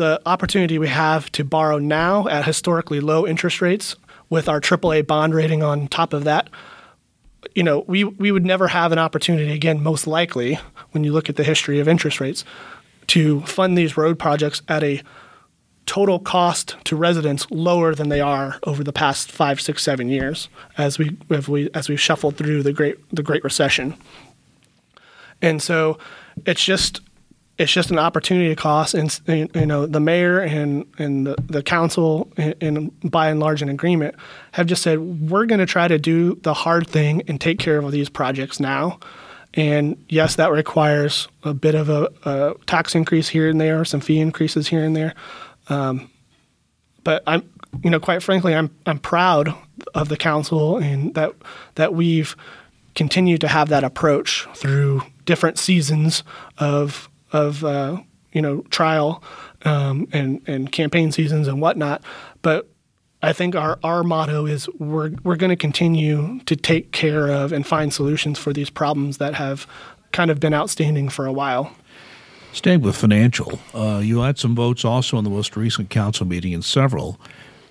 the 0.00 0.20
opportunity 0.24 0.78
we 0.78 0.88
have 0.88 1.30
to 1.32 1.44
borrow 1.44 1.78
now 1.78 2.26
at 2.28 2.46
historically 2.46 3.00
low 3.00 3.26
interest 3.26 3.60
rates 3.60 3.96
with 4.30 4.48
our 4.48 4.60
AAA 4.60 5.06
bond 5.06 5.34
rating 5.34 5.62
on 5.62 5.88
top 5.88 6.14
of 6.14 6.24
that 6.24 6.48
you 7.54 7.62
know, 7.62 7.80
we 7.86 8.04
we 8.04 8.32
would 8.32 8.44
never 8.44 8.68
have 8.68 8.92
an 8.92 8.98
opportunity 8.98 9.52
again. 9.52 9.82
Most 9.82 10.06
likely, 10.06 10.58
when 10.90 11.04
you 11.04 11.12
look 11.12 11.28
at 11.28 11.36
the 11.36 11.44
history 11.44 11.80
of 11.80 11.88
interest 11.88 12.20
rates, 12.20 12.44
to 13.08 13.40
fund 13.42 13.76
these 13.76 13.96
road 13.96 14.18
projects 14.18 14.62
at 14.68 14.84
a 14.84 15.02
total 15.86 16.20
cost 16.20 16.76
to 16.84 16.94
residents 16.94 17.50
lower 17.50 17.94
than 17.94 18.08
they 18.08 18.20
are 18.20 18.60
over 18.64 18.84
the 18.84 18.92
past 18.92 19.32
five, 19.32 19.60
six, 19.60 19.82
seven 19.82 20.08
years 20.08 20.48
as 20.78 20.98
we 20.98 21.16
as 21.30 21.48
we 21.48 21.70
as 21.74 21.88
we 21.88 21.96
shuffled 21.96 22.36
through 22.36 22.62
the 22.62 22.72
great 22.72 22.96
the 23.10 23.22
Great 23.22 23.42
Recession. 23.42 23.94
And 25.42 25.62
so 25.62 25.98
it's 26.46 26.62
just 26.62 27.00
it's 27.60 27.70
just 27.70 27.90
an 27.90 27.98
opportunity 27.98 28.56
cost, 28.56 28.94
and 28.94 29.20
you 29.28 29.66
know 29.66 29.84
the 29.84 30.00
mayor 30.00 30.40
and 30.40 30.86
and 30.98 31.26
the, 31.26 31.36
the 31.46 31.62
council, 31.62 32.32
and, 32.38 32.90
by 33.02 33.28
and 33.28 33.38
large, 33.38 33.60
in 33.60 33.68
agreement, 33.68 34.14
have 34.52 34.66
just 34.66 34.82
said 34.82 34.98
we're 34.98 35.44
going 35.44 35.58
to 35.58 35.66
try 35.66 35.86
to 35.86 35.98
do 35.98 36.36
the 36.36 36.54
hard 36.54 36.88
thing 36.88 37.22
and 37.28 37.38
take 37.38 37.58
care 37.58 37.76
of 37.76 37.92
these 37.92 38.08
projects 38.08 38.60
now. 38.60 38.98
And 39.52 40.02
yes, 40.08 40.36
that 40.36 40.50
requires 40.50 41.28
a 41.44 41.52
bit 41.52 41.74
of 41.74 41.90
a, 41.90 42.10
a 42.24 42.54
tax 42.64 42.94
increase 42.94 43.28
here 43.28 43.46
and 43.46 43.60
there, 43.60 43.84
some 43.84 44.00
fee 44.00 44.20
increases 44.20 44.68
here 44.68 44.82
and 44.82 44.96
there. 44.96 45.14
Um, 45.68 46.10
but 47.04 47.22
I'm, 47.26 47.42
you 47.84 47.90
know, 47.90 48.00
quite 48.00 48.22
frankly, 48.22 48.54
I'm 48.54 48.70
I'm 48.86 48.98
proud 48.98 49.54
of 49.94 50.08
the 50.08 50.16
council 50.16 50.78
and 50.78 51.12
that 51.14 51.34
that 51.74 51.92
we've 51.92 52.34
continued 52.94 53.42
to 53.42 53.48
have 53.48 53.68
that 53.68 53.84
approach 53.84 54.48
through 54.54 55.02
different 55.26 55.58
seasons 55.58 56.24
of 56.56 57.09
of 57.32 57.64
uh, 57.64 58.00
you 58.32 58.42
know 58.42 58.62
trial 58.70 59.22
um, 59.64 60.08
and 60.12 60.42
and 60.46 60.72
campaign 60.72 61.12
seasons 61.12 61.48
and 61.48 61.60
whatnot. 61.60 62.02
But 62.42 62.68
I 63.22 63.32
think 63.32 63.54
our, 63.54 63.78
our 63.84 64.02
motto 64.02 64.46
is 64.46 64.68
we're 64.78 65.12
we're 65.22 65.36
going 65.36 65.50
to 65.50 65.56
continue 65.56 66.40
to 66.40 66.56
take 66.56 66.92
care 66.92 67.28
of 67.28 67.52
and 67.52 67.66
find 67.66 67.92
solutions 67.92 68.38
for 68.38 68.52
these 68.52 68.70
problems 68.70 69.18
that 69.18 69.34
have 69.34 69.66
kind 70.12 70.30
of 70.30 70.40
been 70.40 70.54
outstanding 70.54 71.08
for 71.08 71.26
a 71.26 71.32
while. 71.32 71.72
Staying 72.52 72.80
with 72.80 72.96
financial, 72.96 73.60
uh, 73.74 74.00
you 74.02 74.20
had 74.20 74.38
some 74.38 74.56
votes 74.56 74.84
also 74.84 75.18
in 75.18 75.24
the 75.24 75.30
most 75.30 75.56
recent 75.56 75.88
council 75.88 76.26
meeting 76.26 76.52
and 76.52 76.64
several 76.64 77.20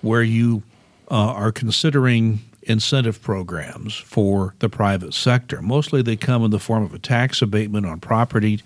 where 0.00 0.22
you 0.22 0.62
uh, 1.10 1.14
are 1.14 1.52
considering 1.52 2.40
incentive 2.62 3.20
programs 3.20 3.94
for 3.94 4.54
the 4.60 4.68
private 4.68 5.12
sector. 5.12 5.60
Mostly 5.60 6.00
they 6.00 6.16
come 6.16 6.44
in 6.44 6.50
the 6.50 6.58
form 6.58 6.82
of 6.82 6.94
a 6.94 6.98
tax 6.98 7.42
abatement 7.42 7.84
on 7.84 8.00
property 8.00 8.62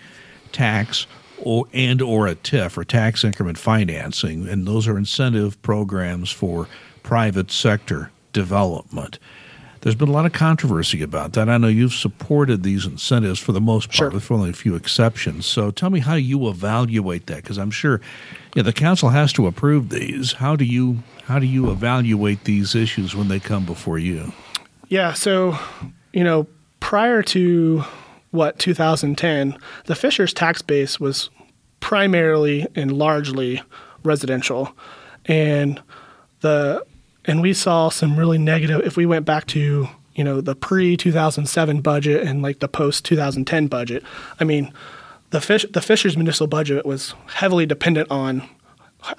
tax 0.55 1.07
or 1.39 1.67
and 1.75 2.01
or 2.01 2.27
a 2.27 2.35
TIF 2.35 2.79
or 2.79 2.85
tax 2.85 3.25
increment 3.25 3.59
financing, 3.59 4.49
and 4.49 4.67
those 4.67 4.89
are 4.89 4.97
incentive 4.97 5.61
programs 5.61 6.31
for 6.31 6.67
private 7.03 7.51
sector 7.51 8.11
development. 8.33 9.19
There's 9.83 9.95
been 9.95 10.09
a 10.09 10.13
lot 10.13 10.25
of 10.25 10.33
controversy 10.33 11.03
about 11.03 11.35
that. 11.35 11.51
I 11.51 11.59
know 11.59 11.69
you've 11.69 11.93
supported 11.93 12.63
these 12.63 12.87
incentives 12.87 13.39
for 13.39 13.53
the 13.53 13.61
most 13.61 13.89
part, 13.89 13.97
sure. 13.97 14.11
with 14.11 14.31
only 14.31 14.49
a 14.49 14.55
few 14.55 14.75
exceptions. 14.75 15.45
So 15.45 15.71
tell 15.71 15.91
me 15.91 16.01
how 16.01 16.15
you 16.15 16.49
evaluate 16.49 17.27
that, 17.27 17.43
because 17.43 17.59
I'm 17.59 17.71
sure 17.71 18.01
yeah, 18.55 18.63
the 18.63 18.73
council 18.73 19.11
has 19.11 19.31
to 19.35 19.47
approve 19.47 19.91
these. 19.91 20.33
How 20.33 20.57
do 20.57 20.65
you 20.65 21.03
how 21.25 21.39
do 21.39 21.47
you 21.47 21.71
evaluate 21.71 22.45
these 22.45 22.75
issues 22.75 23.15
when 23.15 23.29
they 23.29 23.41
come 23.41 23.67
before 23.67 23.99
you? 23.99 24.33
Yeah, 24.89 25.13
so 25.13 25.59
you 26.15 26.25
know, 26.25 26.47
prior 26.81 27.23
to 27.23 27.85
what 28.35 28.59
2010, 28.59 29.57
the 29.87 29.95
Fishers 29.95 30.35
tax 30.35 30.61
base 30.61 30.99
was 30.99 31.31
primarily 31.79 32.67
and 32.75 32.91
largely 32.91 33.63
residential, 34.03 34.75
and 35.27 35.81
the 36.41 36.85
and 37.27 37.41
we 37.41 37.55
saw 37.55 37.89
some 37.89 38.17
really 38.17 38.39
negative. 38.39 38.81
If 38.85 38.97
we 38.97 39.07
went 39.07 39.25
back 39.25 39.47
to 39.49 39.89
you 40.15 40.25
know 40.25 40.41
the 40.41 40.57
pre 40.57 40.97
2007 40.97 41.81
budget 41.81 42.27
and 42.27 42.43
like 42.43 42.59
the 42.59 42.69
post 42.69 43.05
2010 43.05 43.69
budget, 43.69 44.03
I 44.41 44.45
mean, 44.45 44.73
the 45.31 45.41
fish 45.41 45.65
the 45.73 45.81
Fishers 45.81 46.17
municipal 46.17 46.49
budget 46.49 46.85
was 46.85 47.15
heavily 47.35 47.67
dependent 47.67 48.11
on 48.11 48.43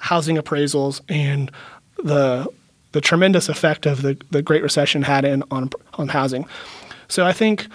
housing 0.00 0.36
appraisals 0.36 1.00
and 1.08 1.50
the 2.04 2.46
the 2.92 3.00
tremendous 3.00 3.48
effect 3.48 3.86
of 3.86 4.02
the, 4.02 4.18
the 4.30 4.42
Great 4.42 4.62
Recession 4.62 5.02
had 5.02 5.24
in 5.24 5.42
on 5.50 5.70
on 5.94 6.08
housing. 6.08 6.46
So 7.08 7.24
I 7.24 7.32
think 7.32 7.66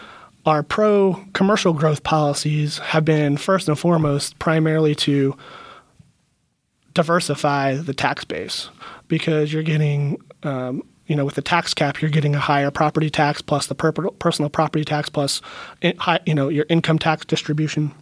our 0.45 0.63
pro 0.63 1.23
commercial 1.34 1.73
growth 1.73 2.04
policies 2.04 2.80
have 2.80 3.06
been 3.06 3.38
first 3.38 3.67
and 3.67 3.77
foremost 3.77 4.39
primarily 4.39 4.95
to 4.95 5.38
diversify 6.93 7.75
the 7.75 7.93
tax 7.93 8.23
base 8.25 8.69
because 9.08 9.54
you're 9.54 9.63
getting 9.63 10.17
um, 10.43 10.84
you 11.06 11.15
know 11.15 11.25
with 11.25 11.36
the 11.36 11.41
tax 11.41 11.73
cap 11.73 12.01
you're 12.01 12.12
getting 12.12 12.36
a 12.36 12.39
higher 12.39 12.71
property 12.71 13.10
tax 13.10 13.41
plus 13.41 13.67
the 13.67 13.75
personal 13.75 14.49
property 14.49 14.84
tax 14.84 15.10
plus 15.10 15.41
in, 15.82 15.95
high, 15.97 16.19
you 16.25 16.34
know 16.34 16.49
your 16.49 16.65
income 16.69 16.97
tax 16.97 17.25
distribution 17.25 17.93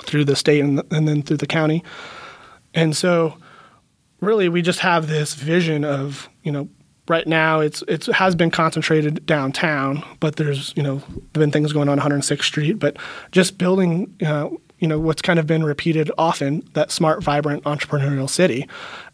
through 0.00 0.24
the 0.24 0.36
state 0.36 0.60
and, 0.60 0.82
and 0.92 1.08
then 1.08 1.22
through 1.22 1.36
the 1.36 1.46
county. 1.46 1.82
And 2.74 2.96
so 2.96 3.36
really 4.20 4.48
we 4.48 4.62
just 4.62 4.80
have 4.80 5.08
this 5.08 5.34
vision 5.34 5.84
of 5.84 6.28
you 6.42 6.52
know 6.52 6.68
right 7.08 7.26
now 7.26 7.60
it's 7.60 7.82
it 7.88 8.06
has 8.06 8.34
been 8.34 8.50
concentrated 8.50 9.24
downtown, 9.26 10.04
but 10.20 10.36
there's 10.36 10.72
you 10.76 10.82
know 10.82 11.02
been 11.32 11.50
things 11.50 11.72
going 11.72 11.88
on 11.88 11.98
106th 11.98 12.42
Street, 12.42 12.74
but 12.74 12.96
just 13.32 13.58
building. 13.58 14.14
Uh, 14.24 14.50
you 14.78 14.86
know 14.86 15.00
what's 15.00 15.22
kind 15.22 15.40
of 15.40 15.46
been 15.48 15.64
repeated 15.64 16.08
often 16.16 16.62
that 16.74 16.92
smart, 16.92 17.20
vibrant, 17.20 17.64
entrepreneurial 17.64 18.30
city, 18.30 18.68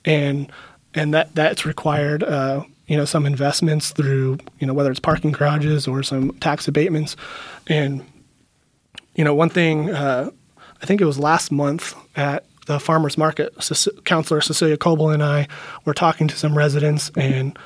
and 0.05 0.53
and 0.93 1.15
that 1.15 1.35
that's 1.35 1.65
required 1.65 2.23
uh, 2.23 2.63
you 2.87 2.99
know 2.99 3.07
some 3.07 3.25
investments 3.25 3.91
through 3.91 4.37
you 4.59 4.67
know 4.67 4.75
whether 4.75 4.91
it's 4.91 5.01
parking 5.01 5.33
garages 5.33 5.89
or 5.89 6.03
some 6.03 6.33
tax 6.41 6.69
abatements, 6.69 7.17
and 7.67 8.05
you 9.15 9.25
know 9.25 9.35
one 9.35 9.49
thing 9.49 9.89
uh, 9.89 10.29
I 10.83 10.87
think 10.87 11.01
it 11.01 11.07
was 11.07 11.19
last 11.19 11.51
month 11.51 11.95
at 12.15 12.45
the 12.67 12.81
farmers 12.81 13.19
market, 13.19 13.55
Councilor 14.05 14.41
Cecilia 14.41 14.77
Coble 14.77 15.11
and 15.11 15.23
I 15.23 15.49
were 15.85 15.95
talking 15.95 16.29
to 16.29 16.37
some 16.37 16.57
residents 16.57 17.11
and 17.17 17.59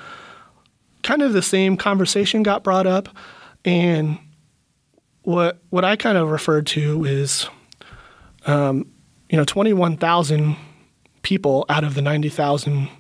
kind 1.08 1.22
of 1.22 1.32
the 1.32 1.40
same 1.40 1.78
conversation 1.78 2.42
got 2.42 2.62
brought 2.62 2.86
up, 2.86 3.08
and 3.64 4.18
what 5.22 5.58
what 5.70 5.82
I 5.82 5.96
kind 5.96 6.18
of 6.18 6.30
referred 6.30 6.66
to 6.68 7.06
is, 7.06 7.48
um, 8.44 8.86
you 9.30 9.38
know, 9.38 9.44
twenty 9.44 9.72
one 9.72 9.96
thousand 9.96 10.56
people 11.22 11.64
out 11.70 11.82
of 11.82 11.94
the 11.94 12.02
ninety 12.02 12.28
thousand 12.28 12.90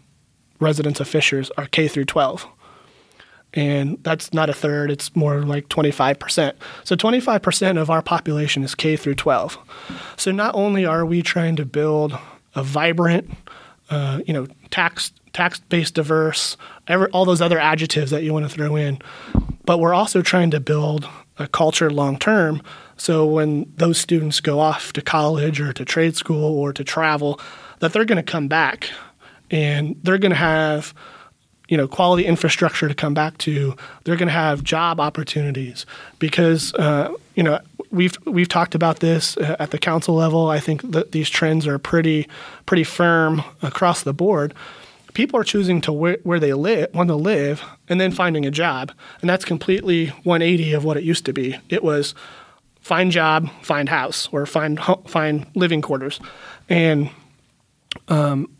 residents 0.58 1.00
of 1.00 1.06
Fishers 1.06 1.50
are 1.58 1.66
K 1.66 1.86
through 1.86 2.06
twelve. 2.06 2.46
And 3.54 3.98
that's 4.02 4.32
not 4.32 4.50
a 4.50 4.52
third, 4.52 4.90
it's 4.90 5.16
more 5.16 5.40
like 5.40 5.70
25%. 5.70 6.52
So 6.84 6.94
25% 6.96 7.80
of 7.80 7.88
our 7.88 8.02
population 8.02 8.62
is 8.62 8.74
K 8.74 8.94
through 8.94 9.14
12. 9.14 9.56
So 10.18 10.30
not 10.30 10.54
only 10.54 10.84
are 10.84 11.06
we 11.06 11.22
trying 11.22 11.56
to 11.56 11.64
build 11.64 12.12
a 12.54 12.62
vibrant, 12.62 13.30
uh, 13.88 14.20
you 14.26 14.34
know, 14.34 14.48
tax 14.70 15.12
tax 15.38 15.60
based 15.60 15.94
diverse, 15.94 16.56
every, 16.88 17.06
all 17.10 17.24
those 17.24 17.40
other 17.40 17.60
adjectives 17.60 18.10
that 18.10 18.24
you 18.24 18.32
want 18.32 18.44
to 18.44 18.48
throw 18.48 18.74
in. 18.74 18.98
But 19.64 19.78
we're 19.78 19.94
also 19.94 20.20
trying 20.20 20.50
to 20.50 20.58
build 20.58 21.08
a 21.38 21.46
culture 21.46 21.90
long 21.90 22.18
term. 22.18 22.60
So 22.96 23.24
when 23.24 23.72
those 23.76 23.98
students 23.98 24.40
go 24.40 24.58
off 24.58 24.92
to 24.94 25.00
college 25.00 25.60
or 25.60 25.72
to 25.72 25.84
trade 25.84 26.16
school 26.16 26.58
or 26.58 26.72
to 26.72 26.82
travel, 26.82 27.38
that 27.78 27.92
they're 27.92 28.04
going 28.04 28.16
to 28.16 28.32
come 28.32 28.48
back 28.48 28.90
and 29.48 29.94
they're 30.02 30.18
going 30.18 30.32
to 30.32 30.36
have 30.36 30.92
you 31.68 31.76
know 31.76 31.86
quality 31.86 32.24
infrastructure 32.24 32.88
to 32.88 32.94
come 32.94 33.14
back 33.14 33.38
to. 33.38 33.76
They're 34.02 34.16
going 34.16 34.26
to 34.26 34.32
have 34.32 34.64
job 34.64 34.98
opportunities 34.98 35.86
because 36.18 36.74
uh, 36.74 37.14
you 37.36 37.44
know 37.44 37.60
we've 37.92 38.16
we've 38.24 38.48
talked 38.48 38.74
about 38.74 38.98
this 38.98 39.36
uh, 39.36 39.54
at 39.60 39.70
the 39.70 39.78
council 39.78 40.16
level. 40.16 40.48
I 40.48 40.58
think 40.58 40.90
that 40.90 41.12
these 41.12 41.30
trends 41.30 41.64
are 41.68 41.78
pretty 41.78 42.26
pretty 42.66 42.84
firm 42.84 43.44
across 43.62 44.02
the 44.02 44.12
board 44.12 44.52
people 45.14 45.38
are 45.38 45.44
choosing 45.44 45.80
to 45.82 45.92
where, 45.92 46.18
where 46.22 46.40
they 46.40 46.52
live, 46.52 46.92
want 46.94 47.08
to 47.08 47.16
live, 47.16 47.62
and 47.88 48.00
then 48.00 48.12
finding 48.12 48.46
a 48.46 48.50
job, 48.50 48.92
and 49.20 49.28
that's 49.28 49.44
completely 49.44 50.08
180 50.24 50.72
of 50.72 50.84
what 50.84 50.96
it 50.96 51.04
used 51.04 51.24
to 51.26 51.32
be. 51.32 51.58
It 51.68 51.82
was 51.82 52.14
find 52.80 53.10
job, 53.10 53.48
find 53.62 53.88
house, 53.88 54.28
or 54.32 54.46
find 54.46 54.80
find 55.06 55.46
living 55.54 55.82
quarters, 55.82 56.20
and 56.68 57.10
um, 58.08 58.50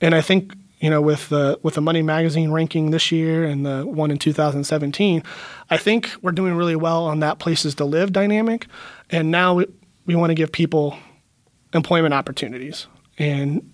and 0.00 0.14
I 0.14 0.20
think 0.20 0.54
you 0.80 0.90
know 0.90 1.00
with 1.00 1.28
the 1.28 1.58
with 1.62 1.74
the 1.74 1.80
Money 1.80 2.02
Magazine 2.02 2.50
ranking 2.50 2.90
this 2.90 3.10
year 3.10 3.44
and 3.44 3.64
the 3.64 3.84
one 3.86 4.10
in 4.10 4.18
2017, 4.18 5.22
I 5.70 5.76
think 5.76 6.10
we're 6.22 6.32
doing 6.32 6.54
really 6.54 6.76
well 6.76 7.06
on 7.06 7.20
that 7.20 7.38
places 7.38 7.74
to 7.76 7.84
live 7.84 8.12
dynamic, 8.12 8.66
and 9.10 9.30
now 9.30 9.54
we, 9.54 9.66
we 10.04 10.14
want 10.14 10.30
to 10.30 10.34
give 10.34 10.52
people 10.52 10.96
employment 11.72 12.14
opportunities. 12.14 12.86
And 13.18 13.70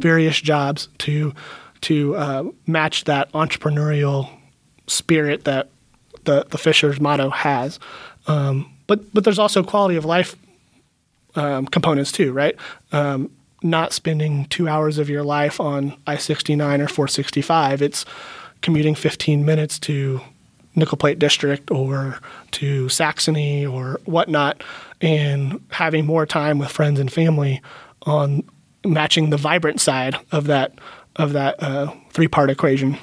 various 0.00 0.40
jobs 0.40 0.88
to 0.98 1.32
to 1.82 2.14
uh, 2.16 2.44
match 2.66 3.04
that 3.04 3.32
entrepreneurial 3.32 4.30
spirit 4.86 5.44
that 5.44 5.68
the 6.24 6.46
the 6.50 6.58
Fishers 6.58 7.00
motto 7.00 7.30
has. 7.30 7.78
Um, 8.26 8.70
but 8.86 9.12
but 9.14 9.24
there's 9.24 9.38
also 9.38 9.62
quality 9.62 9.96
of 9.96 10.04
life 10.04 10.36
um, 11.34 11.66
components 11.66 12.12
too, 12.12 12.32
right? 12.32 12.56
Um, 12.92 13.30
not 13.62 13.92
spending 13.92 14.46
two 14.46 14.68
hours 14.68 14.98
of 14.98 15.10
your 15.10 15.22
life 15.22 15.60
on 15.60 15.96
I 16.06 16.16
69 16.16 16.80
or 16.80 16.88
465. 16.88 17.82
It's 17.82 18.04
commuting 18.62 18.94
15 18.94 19.44
minutes 19.44 19.78
to 19.80 20.20
Nickel 20.74 20.96
Plate 20.96 21.18
District 21.18 21.70
or 21.70 22.18
to 22.52 22.88
Saxony 22.88 23.66
or 23.66 24.00
whatnot, 24.04 24.62
and 25.00 25.62
having 25.70 26.06
more 26.06 26.26
time 26.26 26.58
with 26.58 26.70
friends 26.70 27.00
and 27.00 27.12
family 27.12 27.60
on 28.02 28.44
matching 28.84 29.30
the 29.30 29.36
vibrant 29.36 29.80
side 29.80 30.16
of 30.32 30.46
that 30.46 30.78
of 31.16 31.32
that 31.32 31.62
uh, 31.62 31.92
three 32.10 32.28
part 32.28 32.50
equation. 32.50 32.96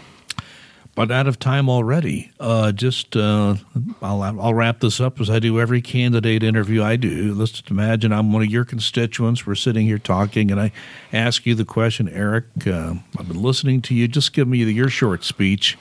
But 0.95 1.11
out 1.11 1.27
of 1.27 1.37
time 1.37 1.69
already. 1.69 2.31
Uh, 2.39 2.71
just 2.71 3.15
uh, 3.15 3.55
I'll 4.01 4.23
I'll 4.23 4.53
wrap 4.55 4.79
this 4.79 4.99
up 4.99 5.21
as 5.21 5.29
I 5.29 5.37
do 5.37 5.59
every 5.59 5.81
candidate 5.81 6.41
interview 6.41 6.81
I 6.81 6.95
do. 6.95 7.35
Let's 7.35 7.51
just 7.51 7.69
imagine 7.69 8.11
I'm 8.11 8.33
one 8.33 8.41
of 8.41 8.49
your 8.49 8.65
constituents. 8.65 9.45
We're 9.45 9.55
sitting 9.55 9.85
here 9.85 9.99
talking, 9.99 10.49
and 10.49 10.59
I 10.59 10.71
ask 11.13 11.45
you 11.45 11.53
the 11.53 11.65
question, 11.65 12.09
Eric. 12.09 12.45
Uh, 12.65 12.95
I've 13.19 13.27
been 13.27 13.41
listening 13.41 13.83
to 13.83 13.93
you. 13.93 14.07
Just 14.07 14.33
give 14.33 14.47
me 14.47 14.57
your 14.63 14.89
short 14.89 15.23
speech 15.23 15.77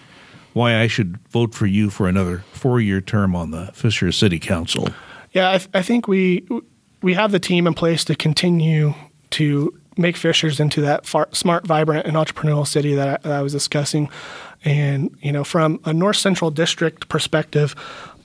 why 0.57 0.81
I 0.81 0.87
should 0.87 1.19
vote 1.29 1.55
for 1.55 1.67
you 1.67 1.91
for 1.91 2.09
another 2.09 2.43
four 2.53 2.81
year 2.81 3.03
term 3.03 3.37
on 3.37 3.51
the 3.51 3.67
Fishers 3.75 4.17
City 4.17 4.39
Council. 4.39 4.89
Yeah, 5.33 5.53
I, 5.53 5.59
th- 5.59 5.71
I 5.75 5.83
think 5.83 6.09
we 6.09 6.47
we 7.03 7.13
have 7.13 7.31
the 7.31 7.39
team 7.39 7.67
in 7.67 7.75
place 7.75 8.05
to 8.07 8.15
continue 8.17 8.95
to 9.31 9.79
make 9.97 10.17
Fishers 10.17 10.61
into 10.61 10.81
that 10.83 11.07
far, 11.07 11.29
smart, 11.33 11.67
vibrant, 11.67 12.07
and 12.07 12.17
entrepreneurial 12.17 12.67
city 12.67 12.95
that 12.95 13.09
I, 13.09 13.29
that 13.29 13.33
I 13.33 13.43
was 13.43 13.53
discussing. 13.53 14.09
And 14.65 15.17
you 15.21 15.33
know, 15.33 15.45
from 15.45 15.81
a 15.85 15.93
North 15.93 16.17
Central 16.17 16.51
District 16.51 17.09
perspective, 17.09 17.75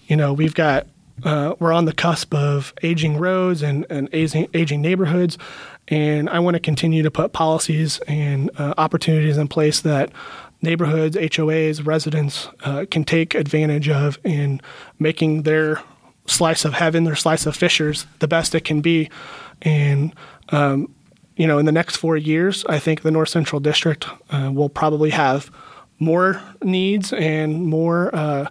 you 0.07 0.15
know, 0.15 0.34
we've 0.34 0.55
got 0.55 0.88
uh, 1.23 1.55
we're 1.60 1.73
on 1.73 1.86
the 1.86 1.93
cusp 1.93 2.34
of 2.34 2.73
aging 2.81 3.17
roads 3.17 3.62
and, 3.62 3.86
and 3.89 4.10
aging, 4.12 4.47
aging 4.53 4.81
neighborhoods, 4.81 5.38
and 5.88 6.29
I 6.29 6.39
want 6.39 6.55
to 6.55 6.60
continue 6.60 7.03
to 7.03 7.12
put 7.12 7.34
policies 7.34 7.99
and 8.07 8.49
uh, 8.57 8.73
opportunities 8.77 9.38
in 9.38 9.47
place 9.47 9.81
that 9.81 10.12
neighborhoods, 10.62 11.15
HOAs, 11.15 11.86
residents 11.86 12.47
uh, 12.62 12.86
can 12.89 13.03
take 13.03 13.36
advantage 13.36 13.89
of 13.89 14.19
in 14.23 14.62
making 14.99 15.43
their 15.43 15.81
slice 16.27 16.65
of 16.65 16.73
heaven, 16.73 17.03
their 17.03 17.15
slice 17.15 17.45
of 17.45 17.55
Fishers, 17.55 18.05
the 18.19 18.27
best 18.27 18.55
it 18.55 18.63
can 18.63 18.81
be. 18.81 19.10
And 19.62 20.13
um, 20.49 20.93
you 21.41 21.47
know, 21.47 21.58
in 21.58 21.65
the 21.65 21.71
next 21.71 21.95
four 21.95 22.17
years, 22.17 22.63
I 22.69 22.77
think 22.77 23.01
the 23.01 23.10
North 23.10 23.30
Central 23.30 23.60
District 23.60 24.06
uh, 24.30 24.51
will 24.54 24.69
probably 24.69 25.10
have 25.10 25.49
more 25.97 26.39
needs 26.62 27.12
and 27.13 27.65
more 27.65 28.15
uh, 28.15 28.47